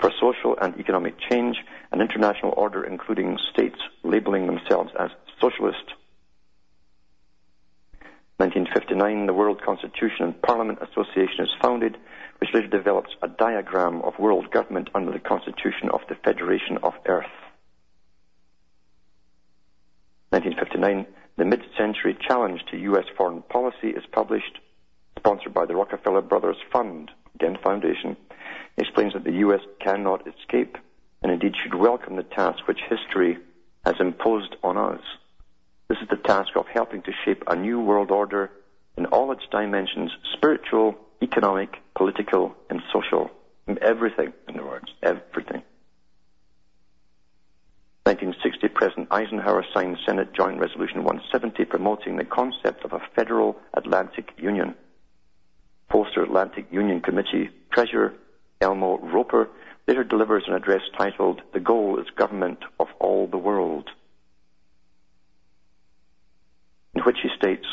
For 0.00 0.10
social 0.20 0.56
and 0.60 0.76
economic 0.80 1.20
change, 1.30 1.56
an 1.92 2.00
international 2.00 2.54
order 2.56 2.82
including 2.82 3.38
states 3.52 3.78
labeling 4.02 4.48
themselves 4.48 4.90
as 4.98 5.10
socialist. 5.40 5.84
1959, 8.38 9.26
the 9.26 9.34
World 9.34 9.62
Constitution 9.62 10.24
and 10.24 10.42
Parliament 10.42 10.78
Association 10.80 11.44
is 11.44 11.50
founded, 11.62 11.96
which 12.40 12.50
later 12.54 12.68
develops 12.68 13.10
a 13.22 13.28
diagram 13.28 14.00
of 14.02 14.18
world 14.18 14.50
government 14.50 14.88
under 14.94 15.12
the 15.12 15.18
Constitution 15.18 15.90
of 15.92 16.00
the 16.08 16.14
Federation 16.14 16.78
of 16.82 16.94
Earth. 17.06 17.26
1959, 20.30 21.06
the 21.36 21.44
mid-century 21.44 22.16
challenge 22.26 22.62
to 22.70 22.78
U.S. 22.78 23.04
foreign 23.16 23.42
policy 23.42 23.88
is 23.88 24.04
published 24.12 24.58
sponsored 25.18 25.52
by 25.52 25.66
the 25.66 25.74
Rockefeller 25.74 26.22
Brothers 26.22 26.56
Fund, 26.72 27.10
again 27.34 27.58
foundation, 27.62 28.16
explains 28.78 29.12
that 29.12 29.24
the 29.24 29.38
U.S. 29.44 29.60
cannot 29.80 30.26
escape 30.26 30.78
and 31.22 31.30
indeed 31.30 31.54
should 31.62 31.74
welcome 31.74 32.16
the 32.16 32.22
task 32.22 32.66
which 32.66 32.80
history 32.88 33.36
has 33.84 33.96
imposed 34.00 34.56
on 34.62 34.78
us. 34.78 35.00
This 35.88 35.98
is 36.00 36.08
the 36.08 36.16
task 36.16 36.50
of 36.56 36.66
helping 36.72 37.02
to 37.02 37.12
shape 37.24 37.42
a 37.46 37.56
new 37.56 37.80
world 37.80 38.10
order 38.10 38.50
in 38.96 39.06
all 39.06 39.32
its 39.32 39.42
dimensions, 39.50 40.10
spiritual, 40.34 40.96
economic, 41.22 41.76
political, 41.94 42.54
and 42.68 42.80
social. 42.92 43.30
Everything, 43.80 44.32
in 44.48 44.58
other 44.58 44.66
words, 44.66 44.86
everything. 45.02 45.62
1960, 48.04 48.68
President 48.68 49.08
Eisenhower 49.10 49.64
signed 49.72 49.96
Senate 50.04 50.32
Joint 50.34 50.58
Resolution 50.58 51.04
170 51.04 51.64
promoting 51.66 52.16
the 52.16 52.24
concept 52.24 52.84
of 52.84 52.92
a 52.92 53.00
federal 53.14 53.56
Atlantic 53.74 54.32
Union. 54.36 54.74
Poster 55.88 56.22
Atlantic 56.22 56.66
Union 56.70 57.00
Committee 57.00 57.50
Treasurer 57.72 58.14
Elmo 58.60 58.98
Roper 58.98 59.48
later 59.86 60.04
delivers 60.04 60.44
an 60.46 60.54
address 60.54 60.82
titled 60.96 61.42
The 61.52 61.60
Goal 61.60 61.98
is 62.00 62.06
Government 62.16 62.58
of 62.78 62.88
All 62.98 63.26
the 63.26 63.38
World, 63.38 63.88
in 66.94 67.02
which 67.02 67.18
he 67.22 67.28
states, 67.36 67.66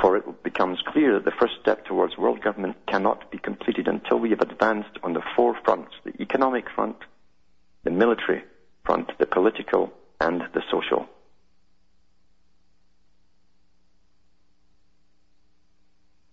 For 0.00 0.16
it 0.16 0.42
becomes 0.44 0.80
clear 0.86 1.14
that 1.14 1.24
the 1.24 1.36
first 1.40 1.54
step 1.60 1.84
towards 1.84 2.16
world 2.16 2.40
government 2.40 2.76
cannot 2.86 3.30
be 3.30 3.38
completed 3.38 3.88
until 3.88 4.18
we 4.18 4.30
have 4.30 4.40
advanced 4.40 4.96
on 5.02 5.12
the 5.12 5.22
four 5.34 5.56
fronts 5.64 5.92
the 6.04 6.20
economic 6.22 6.70
front, 6.70 6.96
the 7.82 7.90
military 7.90 8.44
front, 8.84 9.10
the 9.18 9.26
political, 9.26 9.92
and 10.20 10.42
the 10.54 10.62
social. 10.70 11.08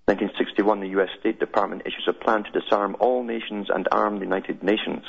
1961, 0.05 0.81
the 0.81 0.89
U.S. 0.89 1.09
State 1.19 1.39
Department 1.39 1.81
issues 1.85 2.07
a 2.07 2.13
plan 2.13 2.43
to 2.43 2.51
disarm 2.51 2.95
all 2.99 3.23
nations 3.23 3.67
and 3.73 3.87
arm 3.91 4.19
the 4.19 4.25
United 4.25 4.61
Nations. 4.61 5.03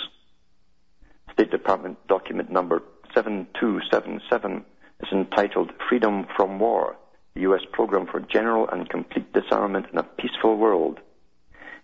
State 1.32 1.50
Department 1.50 1.98
document 2.08 2.50
number 2.50 2.82
7277 3.14 4.64
is 5.00 5.08
entitled 5.12 5.70
Freedom 5.86 6.26
from 6.34 6.58
War, 6.58 6.96
the 7.36 7.42
U.S. 7.42 7.60
Program 7.70 8.06
for 8.06 8.18
General 8.18 8.66
and 8.72 8.88
Complete 8.88 9.30
Disarmament 9.34 9.86
in 9.92 9.98
a 9.98 10.02
Peaceful 10.02 10.56
World. 10.56 10.98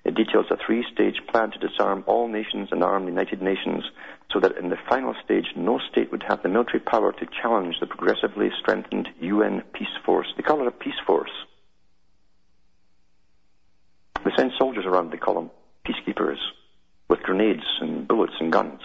It 0.02 0.14
details 0.14 0.46
a 0.50 0.56
three-stage 0.56 1.20
plan 1.30 1.50
to 1.50 1.58
disarm 1.58 2.04
all 2.06 2.26
nations 2.26 2.70
and 2.72 2.82
arm 2.82 3.04
the 3.04 3.10
United 3.10 3.42
Nations 3.42 3.84
so 4.32 4.40
that 4.40 4.56
in 4.56 4.70
the 4.70 4.78
final 4.88 5.14
stage 5.22 5.44
no 5.54 5.78
state 5.90 6.10
would 6.10 6.24
have 6.26 6.42
the 6.42 6.48
military 6.48 6.80
power 6.80 7.12
to 7.12 7.26
challenge 7.40 7.76
the 7.80 7.86
progressively 7.86 8.48
strengthened 8.58 9.10
UN 9.20 9.62
peace 9.74 9.94
force. 10.06 10.26
They 10.36 10.42
call 10.42 10.62
it 10.62 10.66
a 10.66 10.72
peace 10.72 10.98
force. 11.06 11.30
They 14.24 14.30
send 14.34 14.52
soldiers 14.58 14.86
around, 14.86 15.12
they 15.12 15.18
call 15.18 15.34
them 15.34 15.50
peacekeepers, 15.86 16.38
with 17.08 17.20
grenades 17.20 17.66
and 17.80 18.08
bullets 18.08 18.34
and 18.40 18.50
guns. 18.50 18.80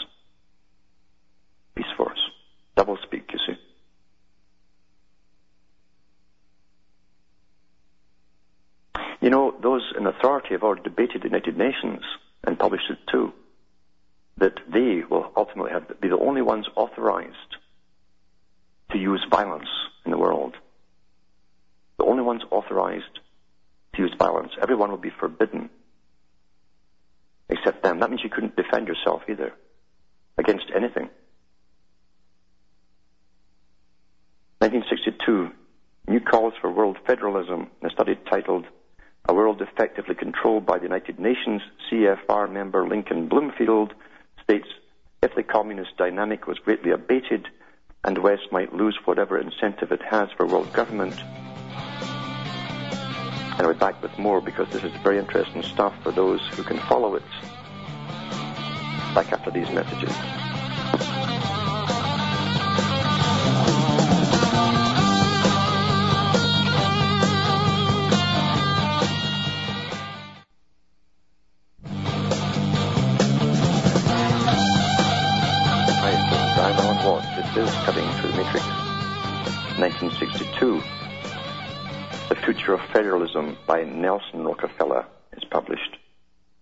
Peace 1.76 1.86
force. 1.96 2.20
Double 2.76 2.98
speak, 3.04 3.30
you 9.28 9.32
know, 9.32 9.54
those 9.62 9.82
in 9.98 10.08
authority 10.08 10.52
have 10.52 10.64
already 10.64 10.84
debated 10.84 11.22
the 11.22 11.28
United 11.28 11.58
Nations 11.58 12.02
and 12.46 12.58
published 12.58 12.90
it 12.90 13.00
too, 13.12 13.34
that 14.38 14.54
they 14.74 15.04
will 15.04 15.34
ultimately 15.36 15.70
have, 15.70 16.00
be 16.00 16.08
the 16.08 16.18
only 16.18 16.42
ones 16.42 16.66
authorized 16.78 17.58
to 18.92 18.98
use 18.98 19.22
violence 19.30 19.68
in 20.06 20.12
the 20.12 20.18
world. 20.18 20.56
The 21.98 22.06
only 22.06 22.24
ones 22.24 22.42
authorized 22.52 23.20
to 23.96 24.02
use 24.02 24.14
violence. 24.18 24.54
Everyone 24.62 24.92
will 24.92 24.98
be 24.98 25.12
forbidden 25.20 25.72
except 27.50 27.84
them. 27.84 28.00
That 28.00 28.10
means 28.10 28.22
you 28.24 28.30
couldn't 28.30 28.56
defend 28.56 28.88
yourself 28.88 29.24
either 29.28 29.52
against 30.38 30.68
anything. 30.74 31.10
1962, 34.60 35.52
new 36.08 36.22
calls 36.22 36.54
for 36.62 36.72
world 36.72 36.96
federalism, 37.06 37.68
a 37.84 37.90
study 37.90 38.18
titled 38.30 38.66
A 39.30 39.34
World 39.34 39.62
Effectively 39.62 40.16
Controlled 40.16 40.66
by 40.66 40.78
the 40.78 40.86
United 40.86 41.20
Nations, 41.20 41.62
CFR 41.92 42.50
member 42.52 42.88
Lincoln 42.88 43.28
Bloomfield 43.28 43.94
states, 44.42 44.68
if 45.22 45.36
the 45.36 45.44
communist 45.44 45.98
dynamic 45.98 46.48
was 46.48 46.60
greatly 46.60 46.92
abated 46.92 47.48
and 48.06 48.18
West 48.20 48.52
might 48.52 48.74
lose 48.74 48.98
whatever 49.04 49.38
incentive 49.38 49.92
it 49.92 50.02
has 50.02 50.30
for 50.38 50.46
world 50.46 50.72
government, 50.72 51.20
and 53.60 53.68
be 53.68 53.74
back 53.78 54.02
with 54.02 54.18
more 54.18 54.40
because 54.40 54.70
this 54.70 54.84
is 54.84 54.94
very 55.04 55.18
interesting 55.18 55.62
stuff 55.64 55.94
for 56.04 56.12
those 56.12 56.40
who 56.54 56.64
can 56.64 56.80
follow 56.88 57.16
it. 57.16 57.24
Back 59.14 59.34
after 59.34 59.52
these 59.52 59.70
messages. 59.72 60.47
1962. 79.78 80.82
The 82.30 82.36
Future 82.36 82.74
of 82.74 82.82
Federalism 82.92 83.56
by 83.68 83.84
Nelson 83.84 84.44
Rockefeller 84.44 85.06
is 85.34 85.44
published. 85.44 85.98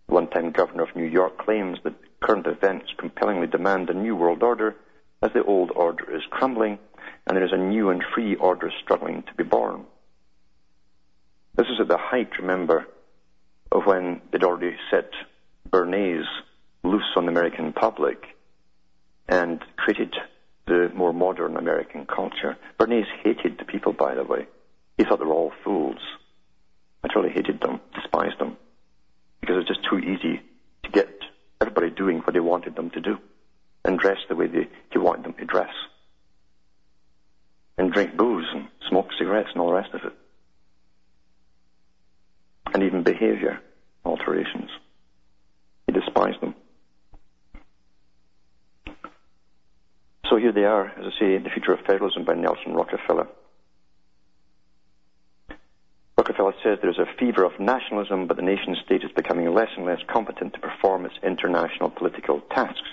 The 0.08 0.16
one-time 0.16 0.52
governor 0.52 0.84
of 0.84 0.96
New 0.98 1.06
York 1.06 1.38
claims 1.38 1.78
that 1.86 1.94
current 2.20 2.46
events 2.46 2.88
compellingly 2.98 3.48
demand 3.48 3.90
a 3.90 3.94
new 3.94 4.18
world 4.18 4.44
order 4.44 4.76
as 5.22 5.32
the 5.32 5.46
old 5.46 5.72
order 5.72 6.14
is 6.14 6.24
crumbling 6.30 6.78
and 7.26 7.38
there 7.38 7.46
is 7.46 7.54
a 7.54 7.58
new 7.58 7.90
and 7.90 8.04
free 8.14 8.36
order 8.36 8.70
struggling 8.84 9.24
to 9.24 9.34
be 9.36 9.44
born. 9.44 9.86
This 11.56 11.68
is 11.68 11.80
at 11.80 11.88
the 11.88 11.98
height, 11.98 12.38
remember, 12.38 12.86
of 13.72 13.86
when 13.86 14.22
they'd 14.32 14.44
already 14.44 14.76
set 14.92 15.10
Bernays 15.70 16.26
loose 16.84 17.16
on 17.16 17.26
the 17.26 17.32
American 17.32 17.72
public 17.72 18.22
and 19.30 19.64
created 19.78 20.14
the 20.68 20.92
more 20.96 21.14
modern 21.14 21.58
American 21.58 22.06
culture. 22.06 22.58
Bernays 22.80 23.08
hated 23.24 23.58
the 23.58 23.66
people, 23.66 23.94
by 23.94 24.16
the 24.16 24.24
way. 24.24 24.48
He 24.98 25.04
thought 25.04 25.20
they 25.20 25.26
were 25.26 25.34
all 25.34 25.54
fools. 25.64 26.00
I 27.24 27.30
hated 27.30 27.62
them, 27.62 27.80
despised 27.94 28.40
them, 28.40 28.58
because 29.40 29.56
it 29.56 29.60
was 29.60 29.68
just 29.68 29.84
too 29.90 29.98
easy 29.98 30.42
to 30.84 30.92
get 30.92 31.08
everybody 31.62 31.90
doing 31.90 32.20
what 32.20 32.34
they 32.34 32.40
wanted 32.40 32.76
them 32.76 32.90
to 32.92 33.02
do 33.02 33.18
and 33.84 33.98
dress 33.98 34.18
the 34.28 34.36
way 34.36 34.48
they, 34.48 34.68
he 34.92 34.98
wanted 34.98 35.24
them 35.24 35.34
to 35.34 35.46
dress 35.46 35.72
and 37.78 37.92
drink 37.92 38.16
booze 38.16 38.48
and 38.54 38.68
smoke 38.90 39.08
cigarettes 39.18 39.50
and 39.54 39.62
all 39.62 39.68
the 39.68 39.74
rest 39.74 39.94
of 39.94 40.02
it. 40.04 40.14
And 42.74 42.84
even 42.84 43.04
behavior 43.04 43.60
alterations. 44.04 44.70
He 45.88 45.94
despised 45.94 46.42
them. 46.42 46.56
So 50.30 50.38
here 50.38 50.52
they 50.52 50.64
are, 50.64 50.88
as 50.88 51.06
I 51.06 51.20
say, 51.20 51.38
The 51.38 51.52
Future 51.52 51.74
of 51.74 51.82
Federalism 51.82 52.26
by 52.26 52.34
Nelson 52.34 52.74
Rockefeller. 52.74 53.28
Rockefeller 56.18 56.54
says 56.64 56.80
there 56.82 56.90
is 56.90 56.98
a 56.98 57.06
fever 57.20 57.44
of 57.44 57.60
nationalism, 57.60 58.26
but 58.26 58.36
the 58.36 58.44
nation 58.44 58.76
state 58.84 59.04
is 59.04 59.12
becoming 59.12 59.54
less 59.54 59.70
and 59.78 59.86
less 59.86 60.00
competent 60.08 60.54
to 60.54 60.60
perform 60.60 61.06
its 61.06 61.14
international 61.22 61.92
political 61.92 62.42
tasks. 62.50 62.90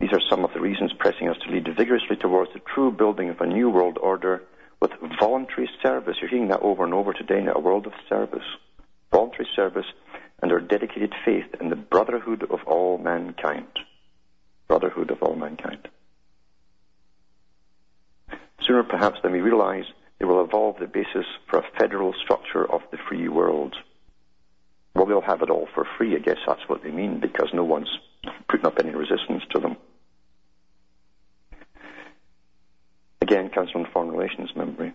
These 0.00 0.12
are 0.12 0.22
some 0.30 0.44
of 0.44 0.54
the 0.54 0.60
reasons 0.60 0.94
pressing 0.98 1.28
us 1.28 1.36
to 1.44 1.50
lead 1.50 1.68
vigorously 1.76 2.16
towards 2.16 2.52
the 2.54 2.60
true 2.60 2.90
building 2.90 3.28
of 3.28 3.40
a 3.40 3.46
new 3.46 3.68
world 3.68 3.98
order 4.00 4.42
with 4.80 4.92
voluntary 5.20 5.68
service. 5.82 6.16
You're 6.20 6.30
hearing 6.30 6.48
that 6.48 6.60
over 6.60 6.84
and 6.84 6.94
over 6.94 7.12
today 7.12 7.42
now, 7.42 7.54
a 7.54 7.60
world 7.60 7.86
of 7.86 7.92
service. 8.08 8.44
Voluntary 9.10 9.48
service 9.54 9.86
and 10.42 10.50
our 10.50 10.60
dedicated 10.60 11.14
faith 11.24 11.46
in 11.60 11.68
the 11.68 11.76
brotherhood 11.76 12.42
of 12.50 12.60
all 12.66 12.96
mankind. 12.98 13.66
Brotherhood 14.68 15.10
of 15.10 15.22
all 15.22 15.34
mankind. 15.34 15.88
Sooner 18.66 18.82
perhaps 18.82 19.20
than 19.22 19.32
we 19.32 19.40
realize, 19.40 19.84
they 20.18 20.24
will 20.24 20.42
evolve 20.42 20.78
the 20.78 20.86
basis 20.86 21.26
for 21.48 21.58
a 21.58 21.78
federal 21.78 22.12
structure 22.14 22.70
of 22.70 22.80
the 22.90 22.98
free 23.08 23.28
world. 23.28 23.76
Well, 24.94 25.06
they'll 25.06 25.20
have 25.20 25.42
it 25.42 25.50
all 25.50 25.68
for 25.74 25.86
free. 25.98 26.16
I 26.16 26.20
guess 26.20 26.38
that's 26.46 26.68
what 26.68 26.82
they 26.82 26.90
mean 26.90 27.20
because 27.20 27.50
no 27.52 27.64
one's 27.64 27.90
putting 28.48 28.66
up 28.66 28.78
any 28.78 28.94
resistance 28.94 29.42
to 29.50 29.60
them. 29.60 29.76
Again, 33.20 33.50
comes 33.50 33.70
from 33.70 33.86
Foreign 33.92 34.10
Relations 34.10 34.50
Memory. 34.56 34.94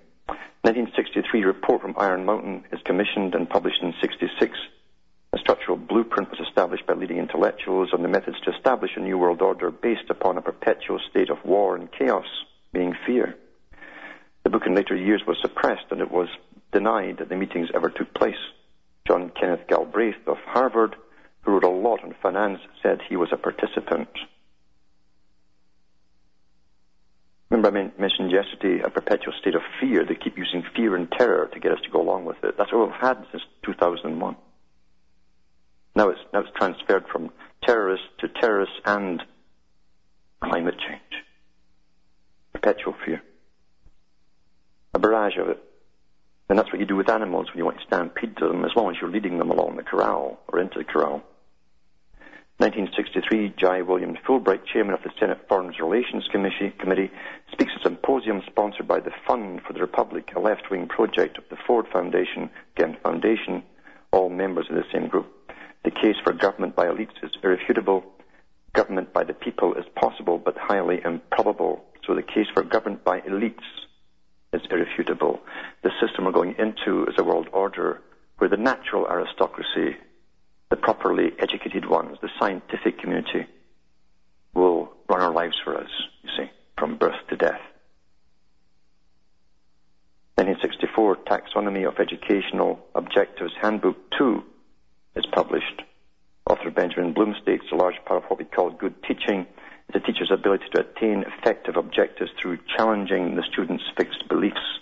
1963 0.63 1.43
report 1.43 1.81
from 1.81 1.95
Iron 1.97 2.25
Mountain 2.25 2.63
is 2.71 2.79
commissioned 2.85 3.35
and 3.35 3.49
published 3.49 3.81
in 3.81 3.93
66. 4.01 4.57
Structural 5.51 5.75
blueprint 5.75 6.29
was 6.31 6.39
established 6.47 6.87
by 6.87 6.93
leading 6.93 7.17
intellectuals 7.17 7.89
on 7.91 8.01
the 8.01 8.07
methods 8.07 8.39
to 8.39 8.53
establish 8.55 8.91
a 8.95 9.01
new 9.01 9.17
world 9.17 9.41
order 9.41 9.69
based 9.69 10.09
upon 10.09 10.37
a 10.37 10.41
perpetual 10.41 10.97
state 11.09 11.29
of 11.29 11.43
war 11.43 11.75
and 11.75 11.91
chaos, 11.91 12.25
meaning 12.71 12.95
fear. 13.05 13.35
The 14.45 14.49
book 14.49 14.65
in 14.65 14.75
later 14.75 14.95
years 14.95 15.23
was 15.27 15.35
suppressed 15.41 15.87
and 15.91 15.99
it 15.99 16.09
was 16.09 16.29
denied 16.71 17.17
that 17.17 17.27
the 17.27 17.35
meetings 17.35 17.67
ever 17.75 17.89
took 17.89 18.13
place. 18.13 18.39
John 19.05 19.29
Kenneth 19.37 19.67
Galbraith 19.67 20.25
of 20.25 20.37
Harvard, 20.45 20.95
who 21.41 21.51
wrote 21.51 21.65
a 21.65 21.69
lot 21.69 22.01
on 22.01 22.15
finance, 22.23 22.61
said 22.81 23.01
he 23.09 23.17
was 23.17 23.33
a 23.33 23.37
participant. 23.37 24.07
Remember 27.49 27.77
I 27.77 27.91
mentioned 27.99 28.31
yesterday 28.31 28.81
a 28.85 28.89
perpetual 28.89 29.33
state 29.41 29.55
of 29.55 29.63
fear. 29.81 30.05
They 30.05 30.15
keep 30.15 30.37
using 30.37 30.63
fear 30.73 30.95
and 30.95 31.11
terror 31.11 31.49
to 31.53 31.59
get 31.59 31.73
us 31.73 31.81
to 31.83 31.89
go 31.89 31.99
along 31.99 32.23
with 32.23 32.41
it. 32.41 32.57
That's 32.57 32.71
what 32.71 32.87
we've 32.87 33.01
had 33.01 33.25
since 33.33 33.43
2001. 33.65 34.37
Now 35.95 36.09
it's, 36.09 36.19
now 36.33 36.39
it's 36.41 36.51
transferred 36.55 37.05
from 37.11 37.31
terrorists 37.63 38.07
to 38.19 38.27
terrorists 38.27 38.75
and 38.85 39.21
climate 40.41 40.75
change. 40.77 41.23
Perpetual 42.53 42.95
fear. 43.05 43.21
A 44.93 44.99
barrage 44.99 45.37
of 45.37 45.49
it. 45.49 45.61
And 46.49 46.59
that's 46.59 46.71
what 46.71 46.79
you 46.79 46.85
do 46.85 46.97
with 46.97 47.09
animals 47.09 47.47
when 47.47 47.57
you 47.57 47.65
want 47.65 47.79
to 47.79 47.85
stampede 47.85 48.35
to 48.37 48.47
them, 48.47 48.65
as 48.65 48.71
long 48.75 48.91
as 48.91 48.97
you're 48.99 49.09
leading 49.09 49.37
them 49.37 49.51
along 49.51 49.77
the 49.77 49.83
corral 49.83 50.39
or 50.47 50.59
into 50.59 50.79
the 50.79 50.83
corral. 50.83 51.23
1963, 52.57 53.53
J. 53.57 53.81
William 53.81 54.15
Fulbright, 54.27 54.65
chairman 54.65 54.93
of 54.93 55.01
the 55.01 55.09
Senate 55.19 55.39
Foreign 55.49 55.73
Relations 55.81 56.27
Committee, 56.31 57.09
speaks 57.51 57.71
at 57.73 57.81
a 57.81 57.83
symposium 57.83 58.43
sponsored 58.45 58.87
by 58.87 58.99
the 58.99 59.09
Fund 59.25 59.61
for 59.65 59.73
the 59.73 59.79
Republic, 59.79 60.31
a 60.35 60.39
left-wing 60.39 60.87
project 60.87 61.39
of 61.39 61.43
the 61.49 61.57
Ford 61.65 61.87
Foundation, 61.91 62.51
again, 62.75 62.97
Foundation, 63.01 63.63
all 64.11 64.29
members 64.29 64.67
of 64.69 64.75
the 64.75 64.83
same 64.93 65.07
group. 65.07 65.25
The 65.83 65.91
case 65.91 66.15
for 66.23 66.33
government 66.33 66.75
by 66.75 66.85
elites 66.85 67.23
is 67.23 67.31
irrefutable. 67.43 68.03
Government 68.73 69.13
by 69.13 69.23
the 69.23 69.33
people 69.33 69.73
is 69.73 69.85
possible 69.95 70.37
but 70.37 70.55
highly 70.57 71.01
improbable. 71.03 71.83
So 72.05 72.15
the 72.15 72.21
case 72.21 72.47
for 72.53 72.63
government 72.63 73.03
by 73.03 73.21
elites 73.21 73.65
is 74.53 74.61
irrefutable. 74.69 75.39
The 75.83 75.91
system 75.99 76.25
we're 76.25 76.31
going 76.31 76.55
into 76.59 77.05
is 77.05 77.15
a 77.17 77.23
world 77.23 77.47
order 77.51 78.01
where 78.37 78.49
the 78.49 78.57
natural 78.57 79.07
aristocracy, 79.07 79.97
the 80.69 80.75
properly 80.75 81.31
educated 81.39 81.87
ones, 81.87 82.17
the 82.21 82.29
scientific 82.39 82.99
community, 82.99 83.45
will 84.53 84.91
run 85.09 85.21
our 85.21 85.33
lives 85.33 85.55
for 85.63 85.77
us, 85.77 85.89
you 86.23 86.29
see, 86.37 86.51
from 86.77 86.97
birth 86.97 87.27
to 87.29 87.35
death. 87.35 87.61
1964 90.35 91.17
Taxonomy 91.17 91.87
of 91.87 91.99
Educational 91.99 92.79
Objectives 92.95 93.53
Handbook 93.61 93.95
2 94.17 94.43
is 95.15 95.25
published. 95.31 95.81
Author 96.49 96.71
Benjamin 96.71 97.13
Bloom 97.13 97.35
states 97.41 97.65
a 97.71 97.75
large 97.75 97.95
part 98.05 98.23
of 98.23 98.29
what 98.29 98.39
we 98.39 98.45
call 98.45 98.71
good 98.71 98.95
teaching 99.03 99.45
is 99.89 99.95
a 99.95 99.99
teacher's 99.99 100.31
ability 100.31 100.65
to 100.73 100.81
attain 100.81 101.23
affective 101.23 101.77
objectives 101.77 102.31
through 102.41 102.57
challenging 102.75 103.35
the 103.35 103.43
student's 103.51 103.83
fixed 103.97 104.27
beliefs, 104.27 104.79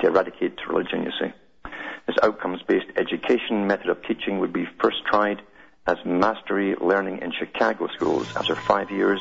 to 0.00 0.06
eradicate 0.06 0.56
religion, 0.68 1.02
you 1.02 1.10
see. 1.20 1.32
This 2.06 2.16
outcomes-based 2.22 2.96
education 2.96 3.66
method 3.66 3.88
of 3.88 4.02
teaching 4.02 4.38
would 4.38 4.52
be 4.52 4.66
first 4.80 5.04
tried 5.04 5.42
as 5.86 5.98
mastery 6.04 6.74
learning 6.80 7.18
in 7.18 7.32
Chicago 7.32 7.88
schools 7.88 8.34
after 8.36 8.54
five 8.54 8.90
years. 8.90 9.20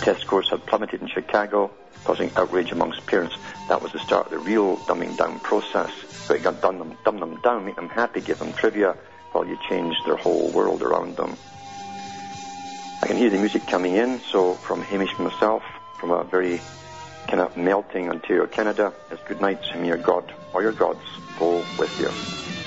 Test 0.00 0.20
scores 0.20 0.48
had 0.48 0.64
plummeted 0.66 1.02
in 1.02 1.08
Chicago 1.08 1.70
causing 2.04 2.30
outrage 2.36 2.70
amongst 2.70 3.06
parents. 3.06 3.36
That 3.68 3.82
was 3.82 3.92
the 3.92 3.98
start 3.98 4.26
of 4.26 4.32
the 4.32 4.38
real 4.38 4.76
dumbing 4.78 5.16
down 5.16 5.40
process. 5.40 5.90
But 6.28 6.38
it 6.38 6.42
got 6.42 6.60
dumb 6.60 6.78
them, 6.78 6.96
dumb 7.04 7.18
them 7.18 7.40
down, 7.42 7.64
make 7.64 7.76
them 7.76 7.88
happy, 7.88 8.20
give 8.20 8.38
them 8.38 8.52
trivia, 8.52 8.96
while 9.34 9.46
you 9.46 9.58
change 9.68 9.96
their 10.06 10.16
whole 10.16 10.48
world 10.52 10.82
around 10.82 11.16
them. 11.16 11.36
I 13.02 13.06
can 13.06 13.16
hear 13.16 13.28
the 13.28 13.38
music 13.38 13.66
coming 13.66 13.96
in, 13.96 14.20
so 14.20 14.54
from 14.54 14.80
Hamish 14.80 15.18
myself, 15.18 15.62
from 15.98 16.10
a 16.10 16.24
very 16.24 16.60
kind 17.26 17.40
of 17.40 17.56
melting 17.56 18.08
Ontario, 18.08 18.46
Canada, 18.46 18.92
it's 19.10 19.22
good 19.24 19.40
night 19.40 19.64
from 19.72 19.84
your 19.84 19.98
God 19.98 20.32
or 20.52 20.62
your 20.62 20.72
gods 20.72 21.04
go 21.38 21.62
with 21.78 22.00
you. 22.00 22.63